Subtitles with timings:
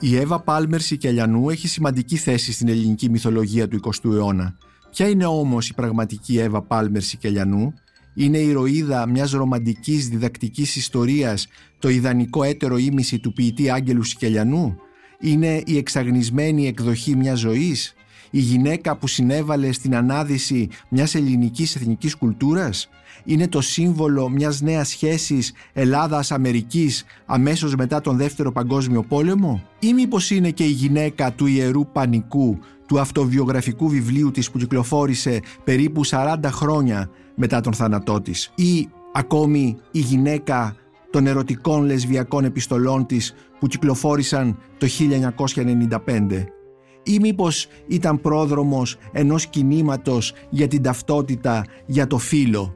[0.00, 4.56] Η Εύα Πάλμερ Σικελιανού έχει σημαντική θέση στην ελληνική μυθολογία του 20ου αιώνα.
[4.90, 7.72] Ποια είναι όμως η πραγματική Εύα Πάλμερ Σικελιανού;
[8.14, 11.46] Είναι η ηρωίδα μιας ρομαντικής διδακτικής ιστορίας
[11.78, 14.76] το ιδανικό έτερο ήμιση του ποιητή Άγγελου Σικελιανού;
[15.20, 17.94] Είναι η εξαγνισμένη εκδοχή μιας ζωής;
[18.30, 22.88] Η γυναίκα που συνέβαλε στην ανάδυση μιας ελληνικής εθνικής κουλτούρας;
[23.24, 30.30] είναι το σύμβολο μιας νέας σχέσης Ελλάδας-Αμερικής αμέσως μετά τον Δεύτερο Παγκόσμιο Πόλεμο; Ή μήπως
[30.30, 36.36] είναι και η γυναίκα του Ιερού Πανικού του αυτοβιογραφικού βιβλίου της που κυκλοφόρησε περίπου 40
[36.44, 40.76] χρόνια μετά τον θάνατό της; Ή ακόμη η γυναίκα
[41.10, 46.55] των ερωτικών λεσβιακών επιστολών της που κυκλοφόρησαν το 1995
[47.06, 52.74] ή μήπως ήταν πρόδρομος ενός κινήματος για την ταυτότητα, για το φύλλο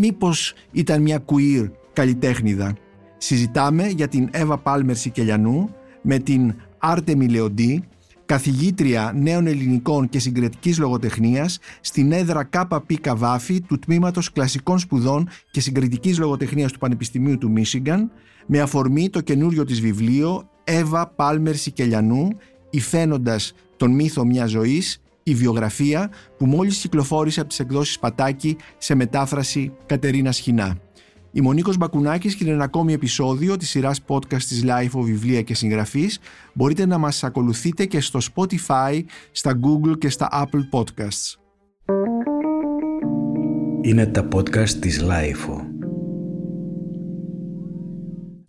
[0.00, 2.74] μήπως ήταν μια queer καλλιτέχνηδα.
[3.16, 5.70] Συζητάμε για την Εύα Πάλμερ Σικελιανού
[6.02, 7.82] με την Άρτεμι Λεοντή,
[8.26, 15.60] καθηγήτρια νέων ελληνικών και συγκριτικής λογοτεχνίας στην έδρα ΚΠ Καβάφη του Τμήματος Κλασικών Σπουδών και
[15.60, 18.10] Συγκριτικής Λογοτεχνίας του Πανεπιστημίου του Μίσιγκαν
[18.46, 22.28] με αφορμή το καινούριο της βιβλίο «Εύα Πάλμερ Σικελιανού,
[22.70, 28.94] υφαίνοντας τον μύθο μιας ζωής η βιογραφία που μόλις κυκλοφόρησε από τις εκδόσεις Πατάκη σε
[28.94, 30.78] μετάφραση Κατερίνα Σχοινά.
[31.32, 35.54] Η Μονίκος Μπακουνάκης και ένα ακόμη επεισόδιο της σειράς podcast της Life of Βιβλία και
[35.54, 36.18] Συγγραφής
[36.54, 39.00] μπορείτε να μας ακολουθείτε και στο Spotify,
[39.32, 41.34] στα Google και στα Apple Podcasts.
[43.82, 45.69] Είναι τα podcast της Life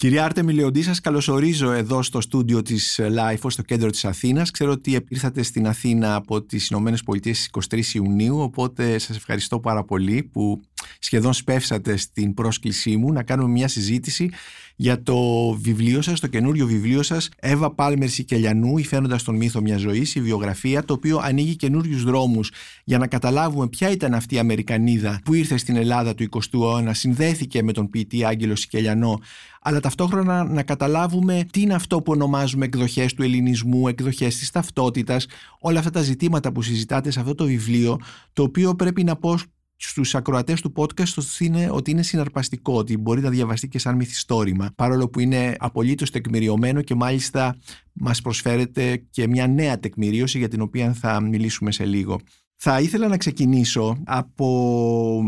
[0.02, 4.52] Κυρία Άρτε Μιλιοντή, σας καλωσορίζω εδώ στο στούντιο της LIFO, στο κέντρο της Αθήνας.
[4.52, 9.60] Ξέρω ότι ήρθατε στην Αθήνα από τις Ηνωμένες Πολιτείες στις 23 Ιουνίου, οπότε σας ευχαριστώ
[9.60, 10.62] πάρα πολύ που
[11.00, 14.30] σχεδόν σπεύσατε στην πρόσκλησή μου να κάνουμε μια συζήτηση
[14.76, 19.62] για το βιβλίο σας, το καινούριο βιβλίο σας Εύα Πάλμερ Σικελιανού, η φαίνοντα τον μύθο
[19.62, 22.52] μια ζωή, η βιογραφία, το οποίο ανοίγει καινούριους δρόμους
[22.84, 26.94] για να καταλάβουμε ποια ήταν αυτή η Αμερικανίδα που ήρθε στην Ελλάδα του 20ου αιώνα,
[26.94, 29.20] συνδέθηκε με τον ποιητή Άγγελο Σικελιανό,
[29.62, 35.28] αλλά ταυτόχρονα να καταλάβουμε τι είναι αυτό που ονομάζουμε εκδοχές του ελληνισμού, εκδοχές της ταυτότητας,
[35.60, 38.00] όλα αυτά τα ζητήματα που συζητάτε σε αυτό το βιβλίο,
[38.34, 39.38] το οποίο πρέπει να πω
[39.76, 44.72] στους ακροατές του podcast είναι ότι είναι συναρπαστικό, ότι μπορεί να διαβαστεί και σαν μυθιστόρημα,
[44.76, 47.58] παρόλο που είναι απολύτως τεκμηριωμένο και μάλιστα
[47.94, 52.20] μας προσφέρεται και μια νέα τεκμηρίωση για την οποία θα μιλήσουμε σε λίγο.
[52.64, 55.24] Θα ήθελα να ξεκινήσω από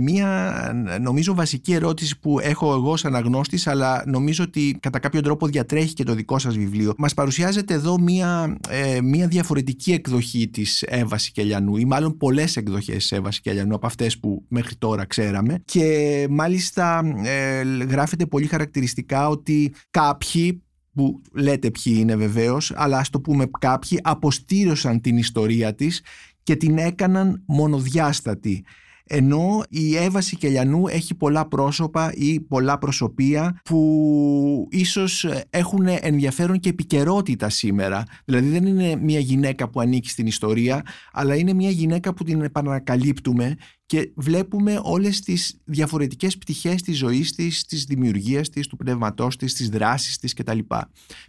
[0.00, 0.70] μια
[1.00, 5.92] νομίζω βασική ερώτηση που έχω εγώ σαν αναγνώστης αλλά νομίζω ότι κατά κάποιο τρόπο διατρέχει
[5.92, 6.92] και το δικό σας βιβλίο.
[6.96, 12.96] Μας παρουσιάζεται εδώ μια, ε, μια διαφορετική εκδοχή της Εύα Σικελιανού ή μάλλον πολλές εκδοχές
[12.96, 19.28] της Εύα Σικελιανού από αυτές που μέχρι τώρα ξέραμε και μάλιστα ε, γράφεται πολύ χαρακτηριστικά
[19.28, 20.60] ότι κάποιοι
[20.94, 26.02] που λέτε ποιοι είναι βεβαίως, αλλά ας το πούμε κάποιοι αποστήρωσαν την ιστορία της
[26.46, 28.64] και την έκαναν μονοδιάστατη.
[29.08, 36.68] Ενώ η Εύα Σικελιανού έχει πολλά πρόσωπα ή πολλά προσωπία που ίσως έχουν ενδιαφέρον και
[36.68, 38.04] επικαιρότητα σήμερα.
[38.24, 42.42] Δηλαδή δεν είναι μια γυναίκα που ανήκει στην ιστορία, αλλά είναι μια γυναίκα που την
[42.42, 43.56] επανακαλύπτουμε
[43.86, 49.54] και βλέπουμε όλες τις διαφορετικές πτυχές της ζωής της, της δημιουργίας της, του πνεύματός της,
[49.54, 50.58] της δράσης της κτλ.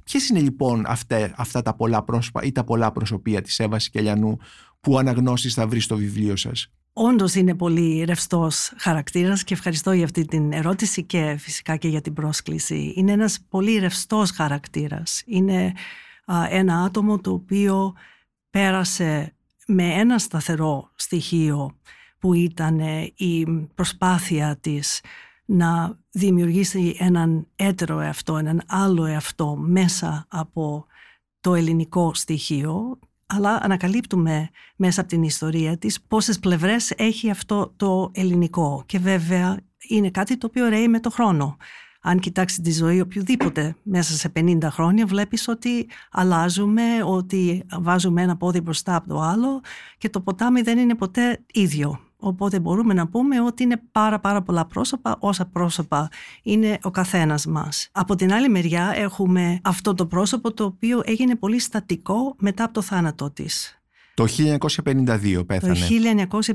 [0.03, 4.37] Ποιες είναι λοιπόν αυτά, αυτά τα πολλά πρόσωπα ή τα πολλά προσωπία της Εύα Σικελιανού
[4.87, 6.71] που αναγνώσεις θα βρεις στο βιβλίο σας.
[6.93, 12.01] Όντως είναι πολύ ρευστός χαρακτήρας και ευχαριστώ για αυτή την ερώτηση και φυσικά και για
[12.01, 12.93] την πρόσκληση.
[12.95, 15.23] Είναι ένας πολύ ρευστός χαρακτήρας.
[15.25, 15.73] Είναι
[16.49, 17.93] ένα άτομο το οποίο
[18.49, 19.33] πέρασε
[19.65, 21.77] με ένα σταθερό στοιχείο
[22.19, 22.79] που ήταν
[23.15, 23.45] η
[23.75, 25.01] προσπάθεια της
[25.45, 30.85] να δημιουργήσει έναν έτερο εαυτό, έναν άλλο εαυτό μέσα από
[31.39, 38.11] το ελληνικό στοιχείο αλλά ανακαλύπτουμε μέσα από την ιστορία της πόσες πλευρές έχει αυτό το
[38.13, 41.57] ελληνικό και βέβαια είναι κάτι το οποίο ρέει με το χρόνο.
[42.01, 48.37] Αν κοιτάξεις τη ζωή οποιοδήποτε μέσα σε 50 χρόνια βλέπεις ότι αλλάζουμε, ότι βάζουμε ένα
[48.37, 49.61] πόδι μπροστά από το άλλο
[49.97, 52.06] και το ποτάμι δεν είναι ποτέ ίδιο.
[52.19, 56.09] Οπότε μπορούμε να πούμε ότι είναι πάρα πάρα πολλά πρόσωπα όσα πρόσωπα
[56.43, 57.89] είναι ο καθένας μας.
[57.91, 62.73] Από την άλλη μεριά έχουμε αυτό το πρόσωπο το οποίο έγινε πολύ στατικό μετά από
[62.73, 63.77] το θάνατό της.
[64.13, 65.73] Το 1952 πέθανε.
[65.73, 65.79] Το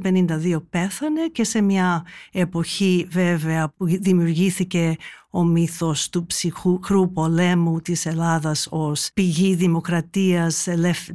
[0.03, 4.97] 1952 πέθανε και σε μια εποχή βέβαια που δημιουργήθηκε
[5.31, 10.69] ο μύθος του ψυχρού πολέμου της Ελλάδας ως πηγή δημοκρατίας,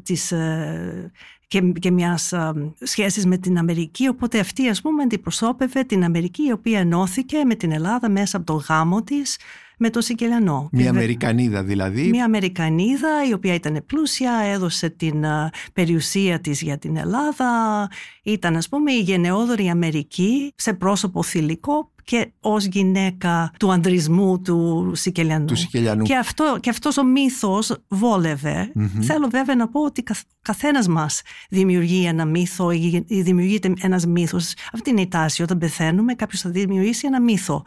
[0.03, 1.11] της ε,
[1.47, 2.33] και, και μιας
[2.81, 7.55] σχέσης με την Αμερική οπότε αυτή ας πούμε αντιπροσώπευε την Αμερική η οποία ενώθηκε με
[7.55, 9.37] την Ελλάδα μέσα από το γάμο της
[9.77, 10.69] με το Σικελιανό.
[10.71, 12.09] Μια Αμερικανίδα δηλαδή.
[12.09, 15.25] Μια Αμερικανίδα η οποία ήταν πλούσια, έδωσε την
[15.73, 17.89] περιουσία της για την Ελλάδα.
[18.23, 24.91] Ήταν ας πούμε η γενναιόδορη Αμερική σε πρόσωπο θηλυκό και ως γυναίκα του ανδρισμού του
[24.95, 25.45] Σικελιανού.
[25.45, 26.03] Του Σικελιανού.
[26.03, 28.71] Και, αυτό, και αυτός ο μύθος βόλευε.
[29.01, 34.53] Θέλω βέβαια να πω ότι καθ, καθένας μας δημιουργεί ένα μύθο ή δημιουργείται ένας μύθος.
[34.73, 35.41] Αυτή είναι η τάση.
[35.41, 37.63] Όταν πεθαίνουμε κάποιος θα δημιουργήσει ένα μύθο α,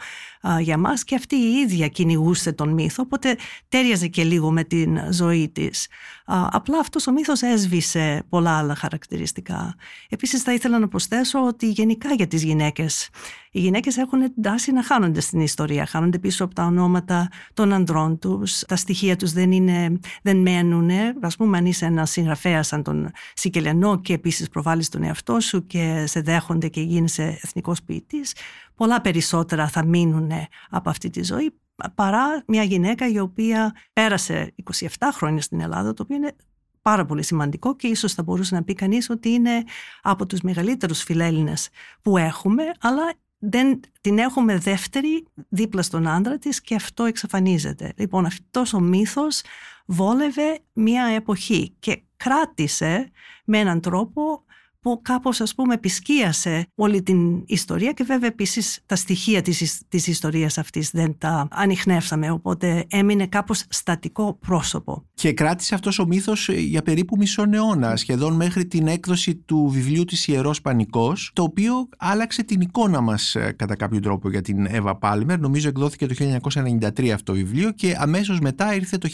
[0.61, 3.37] για μας και αυτή η ίδια κυνηγούσε τον μύθο οπότε
[3.69, 5.89] τέριαζε και λίγο με την ζωή της.
[6.25, 9.75] Α, απλά αυτός ο μύθος έσβησε πολλά άλλα χαρακτηριστικά.
[10.09, 13.11] Επίσης θα ήθελα να προσθέσω ότι γενικά για τις γυναίκες
[13.53, 17.73] οι γυναίκες έχουν την τάση να χάνονται στην ιστορία, χάνονται πίσω από τα ονόματα των
[17.73, 20.91] ανδρών τους, τα στοιχεία τους δεν, είναι, δεν μένουν.
[21.21, 25.67] Ας πούμε αν είσαι ένας συγγραφέας σαν τον Σικελιανό και επίσης προβάλλεις τον εαυτό σου
[25.67, 28.35] και σε δέχονται και γίνεσαι εθνικός ποιητής,
[28.81, 30.31] πολλά περισσότερα θα μείνουν
[30.71, 31.55] από αυτή τη ζωή
[31.95, 36.37] παρά μια γυναίκα η οποία πέρασε 27 χρόνια στην Ελλάδα, το οποίο είναι
[36.83, 39.63] πάρα πολύ σημαντικό και ίσως θα μπορούσε να πει κανείς ότι είναι
[40.03, 41.69] από τους μεγαλύτερους φιλέλληνες
[42.03, 47.93] που έχουμε, αλλά δεν την έχουμε δεύτερη δίπλα στον άντρα της και αυτό εξαφανίζεται.
[47.97, 49.43] Λοιπόν, αυτός ο μύθος
[49.87, 53.11] βόλευε μια εποχή και κράτησε
[53.45, 54.45] με έναν τρόπο
[54.81, 60.07] που κάπως ας πούμε επισκίασε όλη την ιστορία και βέβαια επίσης τα στοιχεία της, της
[60.07, 65.05] ιστορίας αυτής δεν τα ανοιχνεύσαμε οπότε έμεινε κάπως στατικό πρόσωπο.
[65.15, 69.69] Και κράτησε αυτός ο μύθος ε, για περίπου μισό αιώνα σχεδόν μέχρι την έκδοση του
[69.69, 74.41] βιβλίου της Ιερός Πανικός το οποίο άλλαξε την εικόνα μας ε, κατά κάποιο τρόπο για
[74.41, 76.15] την Εύα Πάλμερ νομίζω εκδόθηκε το
[76.55, 79.09] 1993 αυτό το βιβλίο και αμέσως μετά ήρθε το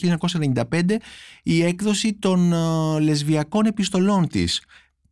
[0.71, 0.83] 1995
[1.43, 4.63] η έκδοση των ε, λεσβιακών επιστολών της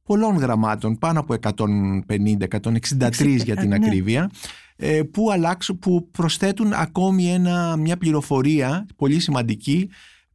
[0.04, 3.74] πολλών γραμμάτων, πάνω από 150-163 για την ναι.
[3.74, 4.30] ακρίβεια,
[4.76, 9.88] ε, που, αλλάξουν, που προσθέτουν ακόμη ένα, μια πληροφορία πολύ σημαντική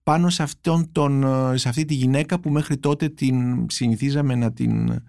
[0.04, 1.26] πάνω σε, αυτόν τον,
[1.58, 5.04] σε αυτή τη γυναίκα που μέχρι τότε την συνηθίζαμε να την ε,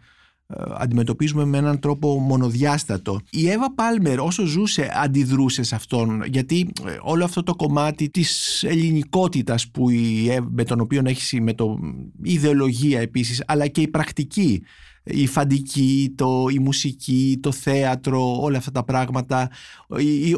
[0.79, 3.21] αντιμετωπίζουμε με έναν τρόπο μονοδιάστατο.
[3.31, 8.63] Η Εύα Πάλμερ όσο ζούσε αντιδρούσε σε αυτόν γιατί ε, όλο αυτό το κομμάτι της
[8.63, 11.79] ελληνικότητας που η, με τον οποίο έχει με το,
[12.23, 14.63] η ιδεολογία επίσης αλλά και η πρακτική
[15.05, 19.51] η φαντική, το, η μουσική, το θέατρο, όλα αυτά τα πράγματα,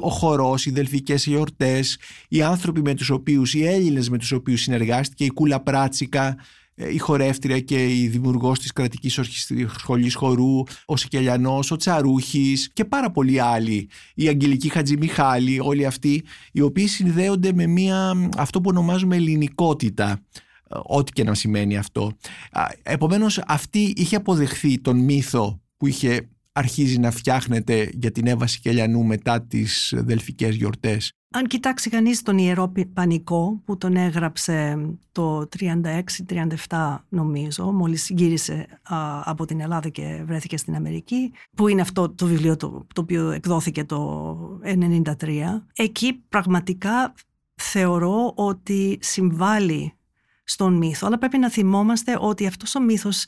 [0.00, 1.98] ο χορός, οι δελφικές γιορτές,
[2.28, 6.36] οι άνθρωποι με τους οποίους, οι Έλληνες με τους οποίους συνεργάστηκε, η Κούλα Πράτσικα, ε,
[6.74, 9.20] η χορεύτρια και η δημιουργός της κρατικής
[9.78, 16.22] σχολής χορού, ο Σικελιανός, ο Τσαρούχης και πάρα πολλοί άλλοι, η Αγγελική Χατζημιχάλη, όλοι αυτοί,
[16.52, 20.20] οι οποίοι συνδέονται με μια, αυτό που ονομάζουμε ελληνικότητα
[20.68, 22.12] ε, ό,τι και να σημαίνει αυτό.
[22.82, 29.04] Επομένως αυτή είχε αποδεχθεί τον μύθο που είχε αρχίζει να φτιάχνεται για την Εύα Σικελιανού
[29.04, 35.48] μετά τις δελφικές γιορτές αν κοιτάξει κανείς τον Ιερό Πανικό που τον έγραψε το
[36.68, 38.66] 36-37 νομίζω, μόλις γύρισε
[39.24, 43.30] από την Ελλάδα και βρέθηκε στην Αμερική, που είναι αυτό το βιβλίο το, το οποίο
[43.30, 45.04] εκδόθηκε το 1993,
[45.74, 47.14] εκεί πραγματικά
[47.54, 49.92] θεωρώ ότι συμβάλλει
[50.44, 53.26] στον μύθο, αλλά πρέπει να θυμόμαστε ότι αυτός ο μύθος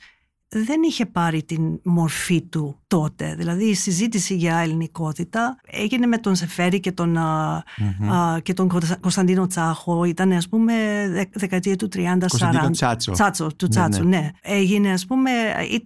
[0.49, 3.35] δεν είχε πάρει την μορφή του τότε.
[3.35, 8.39] Δηλαδή η συζήτηση για ελληνικότητα έγινε με τον Σεφέρη και τον, mm-hmm.
[8.43, 8.69] και τον
[9.01, 10.05] Κωνσταντίνο Τσάχο.
[10.05, 10.75] Ήταν ας πούμε
[11.33, 12.17] δεκαετία του 30-40.
[12.19, 13.13] Κωνσταντίνο Τσάτσο.
[13.13, 14.17] Τσάτσο, του ναι, Τσάτσο, ναι.
[14.17, 14.31] ναι.
[14.41, 15.31] Έγινε ας πούμε...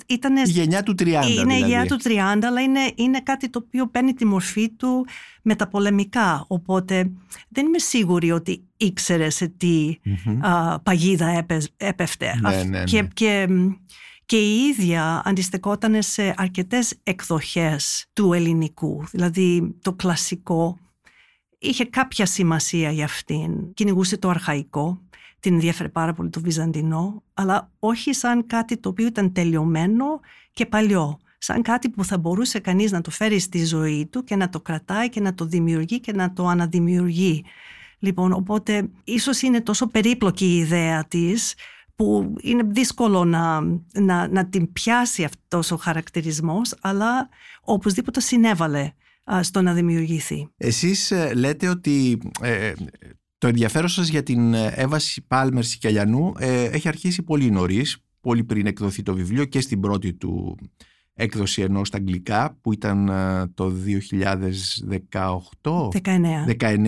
[0.06, 1.54] Ήτανε, η γενιά του 30 Είναι δηλαδή.
[1.54, 2.10] η γενιά του 30
[2.46, 5.06] αλλά είναι, είναι κάτι το οποίο παίρνει τη μορφή του
[5.42, 6.44] μεταπολεμικά.
[6.48, 7.10] Οπότε
[7.48, 10.76] δεν είμαι σίγουρη ότι ήξερε σε τι mm-hmm.
[10.82, 11.46] παγίδα
[11.76, 12.38] έπεφτε.
[12.40, 13.08] Ναι, ναι, και, ναι.
[13.14, 13.46] και
[14.28, 20.78] και η ίδια αντιστεκόταν σε αρκετές εκδοχές του ελληνικού, δηλαδή το κλασικό
[21.58, 23.74] είχε κάποια σημασία για αυτήν.
[23.74, 25.00] Κυνηγούσε το αρχαϊκό,
[25.40, 30.20] την ενδιαφέρε πάρα πολύ το βυζαντινό, αλλά όχι σαν κάτι το οποίο ήταν τελειωμένο
[30.52, 31.18] και παλιό.
[31.38, 34.60] Σαν κάτι που θα μπορούσε κανείς να το φέρει στη ζωή του και να το
[34.60, 37.44] κρατάει και να το δημιουργεί και να το αναδημιουργεί.
[37.98, 41.54] Λοιπόν, οπότε ίσως είναι τόσο περίπλοκη η ιδέα της
[41.98, 43.60] που είναι δύσκολο να,
[43.92, 47.28] να, να την πιάσει αυτός ο χαρακτηρισμός, αλλά
[47.60, 48.92] οπωσδήποτε συνέβαλε
[49.40, 50.48] στο να δημιουργηθεί.
[50.56, 52.72] Εσείς ε, λέτε ότι ε,
[53.38, 58.66] το ενδιαφέρον σας για την έβαση Πάλμερ Σικελιανού ε, έχει αρχίσει πολύ νωρίς, πολύ πριν
[58.66, 60.58] εκδοθεί το βιβλίο και στην πρώτη του
[61.14, 63.10] έκδοση ενώ στα αγγλικά που ήταν
[63.54, 63.72] το
[65.12, 66.18] 2018 19,
[66.58, 66.86] 19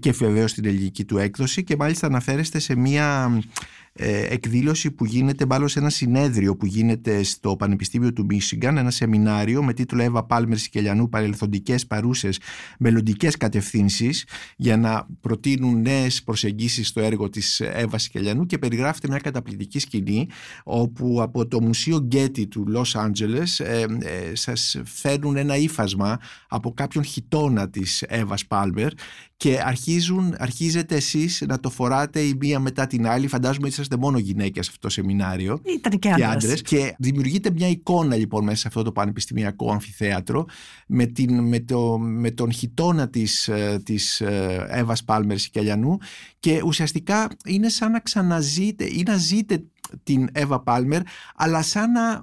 [0.00, 1.64] και βεβαίως στην ελληνική του έκδοση.
[1.64, 3.85] Και μάλιστα αναφέρεστε σε μια ε,
[4.28, 9.62] εκδήλωση που γίνεται μάλλον σε ένα συνέδριο που γίνεται στο Πανεπιστήμιο του Μίσιγκαν, ένα σεμινάριο
[9.62, 12.40] με τίτλο Εύα Πάλμερ Σικελιανού Παρελθοντικές παρούσες
[12.78, 14.24] μελλοντικές κατευθύνσεις
[14.56, 20.28] για να προτείνουν νέες προσεγγίσεις στο έργο της Εύα Σικελιανού και περιγράφεται μια καταπληκτική σκηνή
[20.64, 26.72] όπου από το Μουσείο Γκέτι του Λος Άντζελες ε, ε, σας φέρνουν ένα ύφασμα από
[26.72, 28.92] κάποιον χιτόνα της Εύας Πάλμερ
[29.36, 33.26] και αρχίζουν, αρχίζετε εσείς να το φοράτε η μία μετά την άλλη.
[33.26, 35.60] Φαντάζομαι ότι είσαστε μόνο γυναίκες σε αυτό το σεμινάριο.
[35.64, 36.62] Ήταν και άντρες.
[36.62, 40.44] Και, δημιουργείται μια εικόνα λοιπόν μέσα σε αυτό το πανεπιστημιακό αμφιθέατρο
[40.86, 45.96] με, την, με, το, με τον χιτόνα της, ε, της ε, Εύας Πάλμερς Σικελιανού
[46.38, 49.64] και ουσιαστικά είναι σαν να ξαναζείτε ή να ζείτε
[50.02, 51.02] την Εύα Πάλμερ
[51.34, 52.22] αλλά σαν να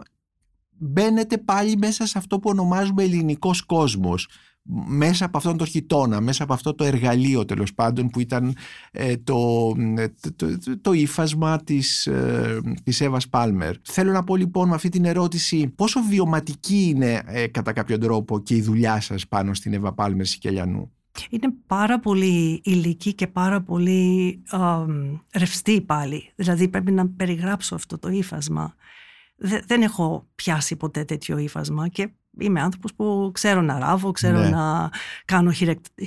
[0.77, 4.27] μπαίνετε πάλι μέσα σε αυτό που ονομάζουμε ελληνικός κόσμος
[4.88, 8.55] μέσα από αυτόν τον χιτόνα, μέσα από αυτό το εργαλείο τέλος πάντων που ήταν
[8.91, 9.72] ε, το,
[10.36, 13.75] το, το, το, ύφασμα της, ε, της Εύας Πάλμερ.
[13.82, 18.39] Θέλω να πω λοιπόν με αυτή την ερώτηση πόσο βιωματική είναι ε, κατά κάποιον τρόπο
[18.39, 20.91] και η δουλειά σας πάνω στην Εύα Πάλμερ Σικελιανού;
[21.29, 24.41] Είναι πάρα πολύ υλική και πάρα πολύ
[25.34, 26.32] ρευστή πάλι.
[26.36, 28.75] Δηλαδή πρέπει να περιγράψω αυτό το ύφασμα.
[29.65, 32.10] Δεν έχω πιάσει ποτέ τέτοιο ύφασμα και
[32.40, 34.50] είμαι άνθρωπος που ξέρω να ράβω, ξέρω ναι.
[34.50, 34.90] να
[35.25, 35.52] κάνω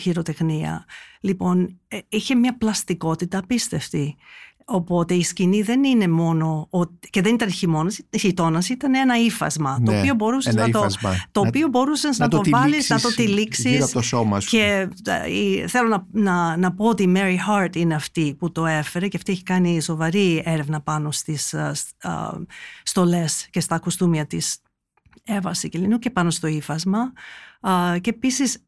[0.00, 0.84] χειροτεχνία.
[1.20, 4.16] Λοιπόν, ε, είχε μια πλαστικότητα απίστευτη.
[4.68, 6.68] Οπότε η σκηνή δεν είναι μόνο.
[7.10, 7.50] και δεν ήταν
[8.18, 9.80] χειτώνα, ήταν ένα ύφασμα.
[9.84, 10.86] το ναι, οποίο μπορούσες να, το,
[11.30, 13.70] το, οποίο μπορούσες να, το, το βάλεις, να το τυλίξεις.
[13.70, 14.48] Γύρω από το σώμα σου.
[14.48, 18.66] Και ε, θέλω να, να, να, πω ότι η Mary Hart είναι αυτή που το
[18.66, 22.42] έφερε και αυτή έχει κάνει σοβαρή έρευνα πάνω στις uh, uh,
[22.82, 24.58] στολές και στα κουστούμια της
[25.26, 27.12] έβασε και και πάνω στο ύφασμα.
[28.00, 28.58] Και επίσης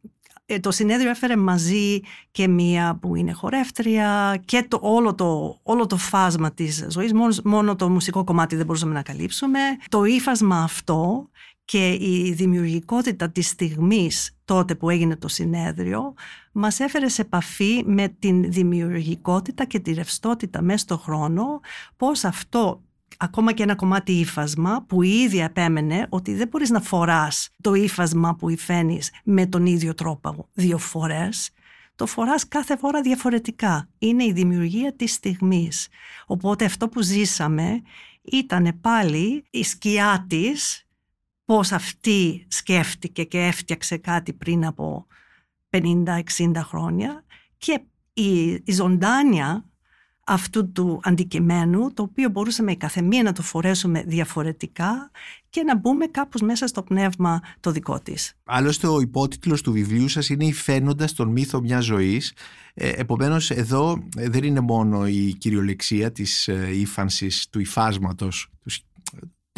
[0.51, 2.01] ε, το συνέδριο έφερε μαζί
[2.31, 7.41] και μία που είναι χορεύτρια και το, όλο, το, όλο το φάσμα της ζωής, μόνος,
[7.45, 9.59] μόνο το μουσικό κομμάτι δεν μπορούσαμε να καλύψουμε.
[9.89, 11.29] Το ύφασμα αυτό
[11.65, 16.15] και η δημιουργικότητα της στιγμής τότε που έγινε το συνέδριο
[16.53, 21.61] μας έφερε σε επαφή με την δημιουργικότητα και τη ρευστότητα μέσα στο χρόνο
[21.97, 22.83] πώς αυτό
[23.17, 28.35] ακόμα και ένα κομμάτι ύφασμα που ήδη επέμενε ότι δεν μπορείς να φοράς το ύφασμα
[28.35, 31.51] που υφαίνεις με τον ίδιο τρόπο δύο φορές.
[31.95, 33.89] Το φοράς κάθε φορά διαφορετικά.
[33.99, 35.89] Είναι η δημιουργία της στιγμής.
[36.27, 37.83] Οπότε αυτό που ζήσαμε
[38.23, 40.87] ήταν πάλι η σκιά της
[41.45, 45.07] πώς αυτή σκέφτηκε και έφτιαξε κάτι πριν από
[45.71, 46.21] 50-60
[46.57, 47.25] χρόνια
[47.59, 47.81] και
[48.13, 49.65] η, η ζωντάνια
[50.29, 55.11] αυτού του αντικειμένου, το οποίο μπορούσαμε η καθεμία να το φορέσουμε διαφορετικά
[55.51, 58.33] και να μπούμε κάπως μέσα στο πνεύμα το δικό της.
[58.45, 62.33] Άλλωστε ο υπότιτλος του βιβλίου σας είναι «Η φαίνοντας τον μύθο μιας ζωής».
[62.75, 68.51] Ε, επομένως εδώ ε, δεν είναι μόνο η κυριολεξία της ε, ύφανσης του υφάσματος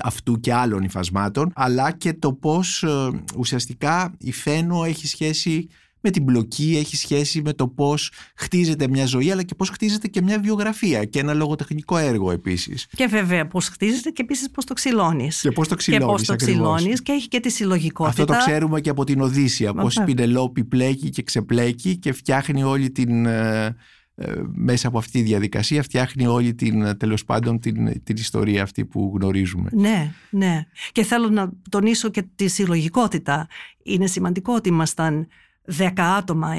[0.02, 5.68] αυτού και άλλων υφασμάτων, αλλά και το πώς ε, ουσιαστικά η φαίνο έχει σχέση
[6.00, 10.08] με την μπλοκή, έχει σχέση με το πώς χτίζεται μια ζωή, αλλά και πώς χτίζεται
[10.08, 12.86] και μια βιογραφία και ένα λογοτεχνικό έργο επίσης.
[12.96, 15.40] Και βέβαια πώς χτίζεται και επίσης πώς το ξυλώνεις.
[15.40, 16.06] Και πώς το ξυλώνεις.
[16.06, 18.22] Και πώς το ξυλώνεις και έχει και τη συλλογικότητα.
[18.22, 19.74] Αυτό το ξέρουμε και από την Οδύσσια.
[19.74, 23.26] Πώς η Πινελόπη πλέκει και ξεπλέκει και φτιάχνει όλη την.
[23.26, 23.76] Ε,
[24.14, 28.84] ε, μέσα από αυτή τη διαδικασία φτιάχνει όλη την, τέλος πάντων την, την ιστορία αυτή
[28.84, 29.70] που γνωρίζουμε.
[29.72, 30.66] Ναι, ναι.
[30.92, 33.48] Και θέλω να τονίσω και τη συλλογικότητα.
[33.82, 35.26] Είναι σημαντικό ότι ήμασταν
[35.70, 36.56] δέκα άτομα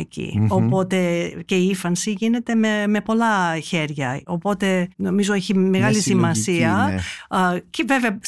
[0.47, 4.21] Οπότε και η ύφανση γίνεται με, με πολλά χέρια.
[4.25, 6.99] Οπότε νομίζω έχει μεγάλη σημασία.
[7.29, 7.59] Ναι.
[7.69, 8.19] Και βέβαια,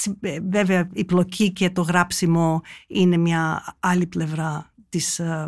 [0.50, 5.48] βέβαια η πλοκή και το γράψιμο είναι μια άλλη πλευρά της ε,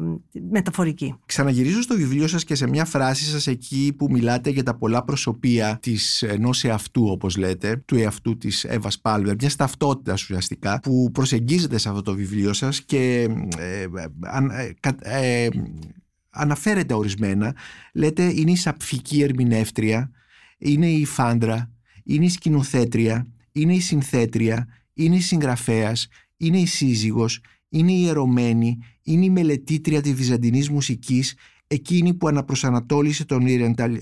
[0.49, 1.15] μεταφορική.
[1.25, 5.03] Ξαναγυρίζω στο βιβλίο σας και σε μια φράση σας εκεί που μιλάτε για τα πολλά
[5.03, 11.11] προσωπία της ενός εαυτού όπως λέτε, του εαυτού της Εύας Πάλβερ, μιας ταυτότητας ουσιαστικά που
[11.11, 13.87] προσεγγίζεται σε αυτό το βιβλίο σας και ε,
[15.01, 15.49] ε, ε,
[16.29, 17.55] αναφέρεται ορισμένα.
[17.93, 20.11] Λέτε είναι η σαπφική ερμηνεύτρια,
[20.57, 21.71] είναι η φάντρα,
[22.03, 27.41] είναι η σκηνοθέτρια, είναι η συνθέτρια, είναι η συγγραφέας, είναι η σύζυγος,
[27.77, 31.35] είναι η ιερωμένη, είναι η μελετήτρια της βυζαντινής μουσικής,
[31.67, 33.45] εκείνη που αναπροσανατόλισε τον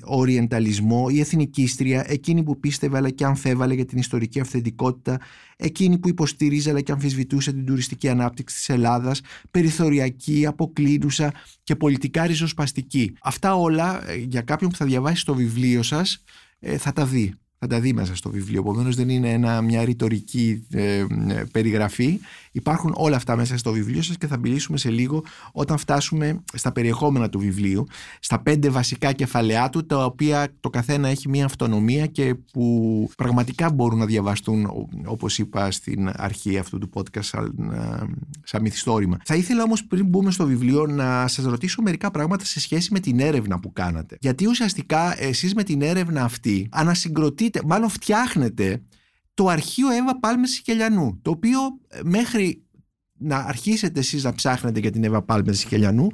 [0.04, 5.20] οριενταλισμό, η εθνικίστρια, εκείνη που πίστευε αλλά και αμφέβαλε για την ιστορική αυθεντικότητα,
[5.56, 12.28] εκείνη που υποστηρίζει αλλά και αμφισβητούσε την τουριστική ανάπτυξη της Ελλάδας, περιθωριακή, αποκλίνουσα και πολιτικά
[12.28, 13.14] ριζοσπαστική.
[13.22, 16.24] Αυτά όλα ε, για κάποιον που θα διαβάσει το βιβλίο σας
[16.60, 18.60] ε, θα τα δει θα τα δει μέσα στο βιβλίο.
[18.60, 21.06] Επομένως δεν είναι ένα, μια ρητορική ε,
[21.52, 22.20] περιγραφή.
[22.52, 26.72] Υπάρχουν όλα αυτά μέσα στο βιβλίο σας και θα μιλήσουμε σε λίγο όταν φτάσουμε στα
[26.72, 27.88] περιεχόμενα του βιβλίου,
[28.20, 33.72] στα πέντε βασικά κεφαλαία του, τα οποία το καθένα έχει μια αυτονομία και που πραγματικά
[33.72, 34.70] μπορούν να διαβαστούν,
[35.06, 38.06] όπως είπα στην αρχή αυτού του podcast, σαν, ε,
[38.44, 39.18] σαν μυθιστόρημα.
[39.26, 43.00] Θα ήθελα όμως πριν μπούμε στο βιβλίο να σας ρωτήσω μερικά πράγματα σε σχέση με
[43.00, 44.18] την έρευνα που κάνατε.
[44.20, 48.84] Γιατί ουσιαστικά εσείς με την έρευνα αυτή ανασυγκροτείτε, μάλλον φτιάχνετε
[49.34, 52.64] το αρχείο Εύα Πάλμες Σικελιανού, το οποίο ε, μέχρι
[53.18, 56.08] να αρχίσετε εσείς να ψάχνετε για την Εύα Πάλμες Σικελιανού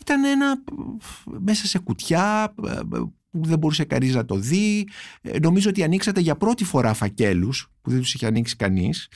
[0.00, 0.62] ήταν ένα
[1.38, 2.80] μέσα σε κουτιά ε,
[3.30, 4.88] που δεν μπορούσε κανείς να το δει.
[5.20, 9.08] Ε, νομίζω ότι ανοίξατε για πρώτη φορά φακέλους που δεν τους είχε ανοίξει κανείς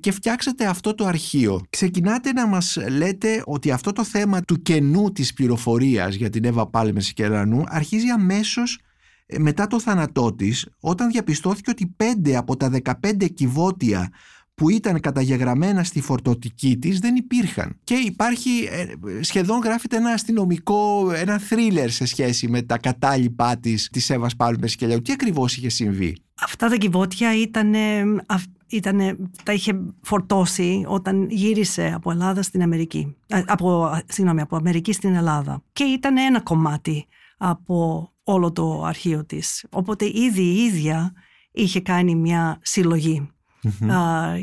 [0.00, 1.62] και φτιάξατε αυτό το αρχείο.
[1.70, 6.66] Ξεκινάτε να μας λέτε ότι αυτό το θέμα του κενού της πληροφορίας για την Εύα
[6.66, 8.84] Πάλμες Σικελιανού αρχίζει αμέσως ε,
[9.38, 12.70] μετά το θάνατό της, όταν διαπιστώθηκε ότι πέντε από τα
[13.02, 14.10] 15 κυβότια
[14.54, 17.76] που ήταν καταγεγραμμένα στη φορτωτική της δεν υπήρχαν.
[17.84, 23.88] Και υπάρχει, ε, σχεδόν γράφεται ένα αστυνομικό, ένα θρίλερ σε σχέση με τα κατάλοιπά της,
[23.92, 26.16] της Εύας Πάλμες και λέω τι ακριβώς είχε συμβεί.
[26.40, 27.74] Αυτά τα κυβότια ήταν,
[28.66, 33.16] ήτανε, τα είχε φορτώσει όταν γύρισε από Ελλάδα στην Αμερική.
[33.26, 35.62] Ε, από, συγγνώμη, από Αμερική στην Ελλάδα.
[35.72, 39.66] Και ήταν ένα κομμάτι από όλο το αρχείο της.
[39.70, 41.12] Οπότε ήδη η ίδια
[41.50, 43.28] είχε κάνει μια συλλογη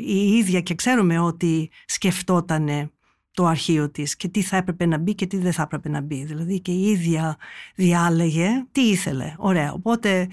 [0.03, 2.91] η ίδια και ξέρουμε ότι σκεφτόταν
[3.33, 6.01] το αρχείο της και τι θα έπρεπε να μπει και τι δεν θα έπρεπε να
[6.01, 6.23] μπει.
[6.23, 7.37] Δηλαδή και η ίδια
[7.75, 9.33] διάλεγε τι ήθελε.
[9.37, 9.73] Ωραία.
[9.73, 10.27] Οπότε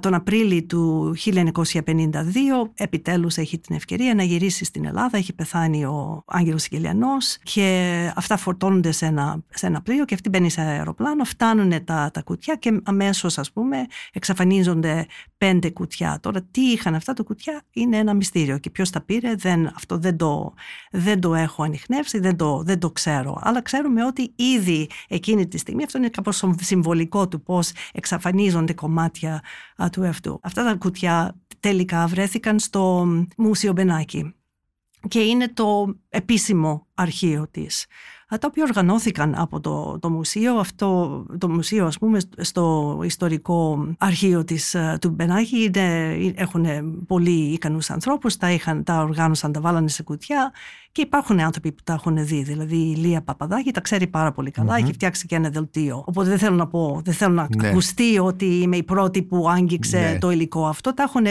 [0.00, 1.32] τον Απρίλιο του 1952
[2.74, 5.16] επιτέλους έχει την ευκαιρία να γυρίσει στην Ελλάδα.
[5.16, 10.28] Έχει πεθάνει ο Άγγελος Σικελιανός και αυτά φορτώνονται σε ένα, σε ένα πλοίο και αυτή
[10.28, 15.06] μπαίνει σε αεροπλάνο, φτάνουν τα, τα κουτιά και αμέσως ας πούμε εξαφανίζονται
[15.38, 16.18] πέντε κουτιά.
[16.20, 19.98] Τώρα τι είχαν αυτά τα κουτιά είναι ένα μυστήριο και ποιος τα πήρε δεν, αυτό
[19.98, 20.54] δεν το,
[20.90, 23.38] δεν το έχω ανοιχνεύσει, δεν το, δεν το ξέρω.
[23.42, 29.42] Αλλά ξέρουμε ότι ήδη εκείνη τη στιγμή αυτό είναι κάπως συμβολικό του πώς εξαφανίζονται κομμάτια
[29.92, 30.40] του εαυτού.
[30.42, 34.34] Αυτά τα κουτιά τελικά βρέθηκαν στο Μουσείο Μπενάκη
[35.08, 37.86] και είναι το επίσημο αρχείο της
[38.38, 40.54] τα οποία οργανώθηκαν από το, το μουσείο.
[40.54, 45.70] Αυτό το μουσείο, ας πούμε, στο ιστορικό αρχείο της, ε, του Μπενάκη
[46.34, 46.66] έχουν
[47.06, 50.52] πολύ ικανούς ανθρώπους, τα, είχαν, τα οργάνωσαν, τα βάλανε σε κουτιά
[50.92, 52.42] και υπάρχουν άνθρωποι που τα έχουν δει.
[52.42, 56.04] Δηλαδή η Λία Παπαδάκη τα ξέρει πάρα πολύ καλά, έχει φτιάξει και ένα δελτίο.
[56.06, 57.68] Οπότε δεν θέλω να πω, δεν θέλω να ναι.
[57.68, 60.18] ακουστεί ότι είμαι η πρώτη που άγγιξε ναι.
[60.18, 60.94] το υλικό αυτό.
[60.94, 61.26] Τα έχουν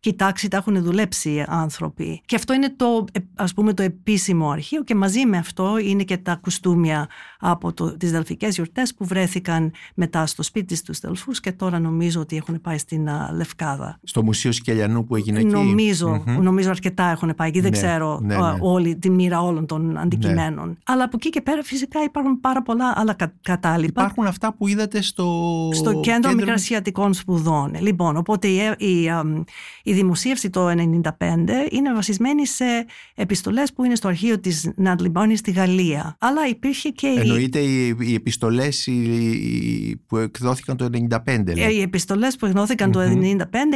[0.00, 2.22] κοιτάξει, τα έχουν δουλέψει άνθρωποι.
[2.24, 6.16] Και αυτό είναι το, ας πούμε, το επίσημο αρχείο και μαζί με αυτό είναι και
[6.16, 11.52] τα κουστούμια από το, τις δελφικές γιορτές που βρέθηκαν μετά στο σπίτι στους Δελφούς και
[11.52, 13.98] τώρα νομίζω ότι έχουν πάει στην Λευκάδα.
[14.02, 17.60] Στο Μουσείο Σκελιανού που έγινε εκεί; Νομίζω, νομίζω αρκετά έχουν πάει εκεί.
[17.60, 18.56] Δεν ναι, ξέρω ναι, ναι.
[18.60, 20.68] όλη τη μοίρα όλων των αντικειμένων.
[20.68, 20.74] Ναι.
[20.84, 24.02] Αλλά από εκεί και πέρα φυσικά υπάρχουν πάρα πολλά άλλα κα, κατάλοιπα.
[24.02, 26.34] Υπάρχουν αυτά που είδατε στο, στο κέντρο, κέντρο...
[26.34, 27.74] Μικρασιατικών Σπουδών.
[27.80, 29.10] Λοιπόν, οπότε η, η,
[29.82, 30.74] η δημοσίευση το 1995
[31.70, 32.64] είναι βασισμένη σε
[33.14, 36.11] επιστολές που είναι στο αρχείο της Νάντλι στη Γαλλία.
[36.18, 37.06] Αλλά υπήρχε και...
[37.18, 38.88] Εννοείται οι, οι επιστολές
[40.06, 40.88] που εκδόθηκαν το
[41.26, 41.56] 1995.
[41.56, 43.04] Οι επιστολές που εκδόθηκαν το 1995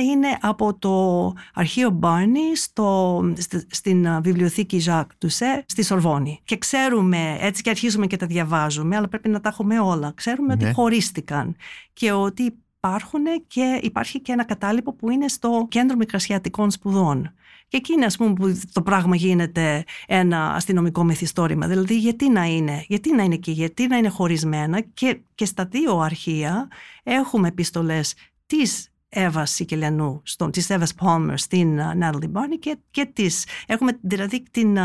[0.02, 3.22] είναι από το αρχείο Μπάρνι στο,
[3.70, 6.40] στην βιβλιοθήκη Jacques Doucet στη Σορβόνη.
[6.44, 10.12] Και ξέρουμε, έτσι και αρχίζουμε και τα διαβάζουμε, αλλά πρέπει να τα έχουμε όλα.
[10.14, 10.72] Ξέρουμε ότι ναι.
[10.72, 11.56] χωρίστηκαν
[11.92, 17.32] και ότι υπάρχουν και υπάρχει και ένα κατάλοιπο που είναι στο Κέντρο Μικρασιατικών Σπουδών.
[17.68, 21.66] Και εκεί είναι ας πούμε που το πράγμα γίνεται ένα αστυνομικό μυθιστόρημα.
[21.66, 25.64] Δηλαδή γιατί να είναι, γιατί να είναι και γιατί να είναι χωρισμένα και, και στα
[25.64, 26.68] δύο αρχεία
[27.02, 28.14] έχουμε επιστολές
[28.46, 34.42] της Εύα Σικελιανού, στον, της Εύας Πόμερ στην Νάταλι Μπάρνι και, και της, έχουμε δηλαδή
[34.50, 34.78] την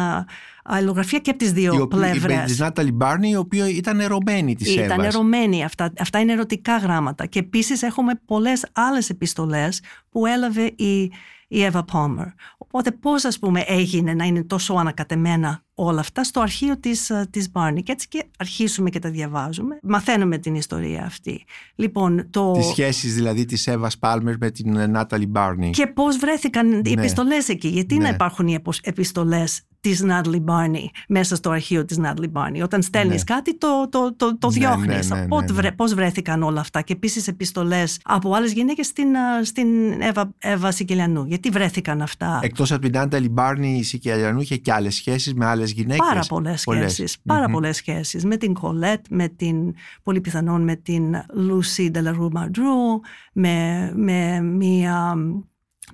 [0.63, 2.43] αλληλογραφία και από τις δύο η πλευρές.
[2.43, 4.85] Της Νάταλι Μπάρνι η οποία ήταν ερωμένη της Εύας.
[4.85, 10.63] Ήταν ερωμένη, αυτά, αυτά είναι ερωτικά γράμματα και επίσης έχουμε πολλές άλλες επιστολές που έλαβε
[10.63, 11.11] η
[11.53, 12.25] η Εύα Πόμερ.
[12.57, 17.27] Οπότε πώς ας πούμε έγινε να είναι τόσο ανακατεμένα όλα αυτά στο αρχείο της, ε,
[17.29, 19.79] της Barney και έτσι και αρχίσουμε και τα διαβάζουμε.
[19.81, 21.43] Μαθαίνουμε την ιστορία αυτή.
[21.75, 22.51] Λοιπόν, το...
[22.51, 25.69] Τις σχέσεις δηλαδή της Εύας Πάλμερ με την Νάταλι Μπάρνι.
[25.69, 26.89] Και πώς βρέθηκαν ναι.
[26.89, 27.67] οι επιστολές εκεί.
[27.67, 28.09] Γιατί να ναι.
[28.09, 32.61] υπάρχουν οι επιστολές της Natalie Barney μέσα στο αρχείο της Natalie Barney.
[32.63, 33.35] Όταν στέλνεις Ναι.
[33.35, 35.09] κάτι το, το, το, το Ναι, διώχνεις.
[35.09, 35.53] ναι, ναι, ναι, Πότε ναι.
[35.53, 39.67] βρε- πώς βρέθηκαν όλα αυτά και επίσης επιστολές από άλλες γυναίκες στην, α, στην
[40.01, 41.25] Εύα, Εύα Σικελιανού.
[41.27, 45.45] Γιατί βρέθηκαν αυτά; Εκτός από την Νάνταλη Μπάρνη, η Σικελιανού είχε και άλλες σχέσεις με
[45.45, 46.05] άλλες γυναίκες.
[46.07, 46.93] Πάρα πολλές Πολλές.
[46.93, 47.17] σχέσεις.
[47.25, 47.51] Πάρα Μμμ.
[47.53, 48.25] πολλές σχέσεις.
[48.25, 52.99] Με την Κολέτ, με την, πολύ πιθανόν με την Λούσι Ντελαρού Μαντρού,
[53.33, 55.15] με, με μία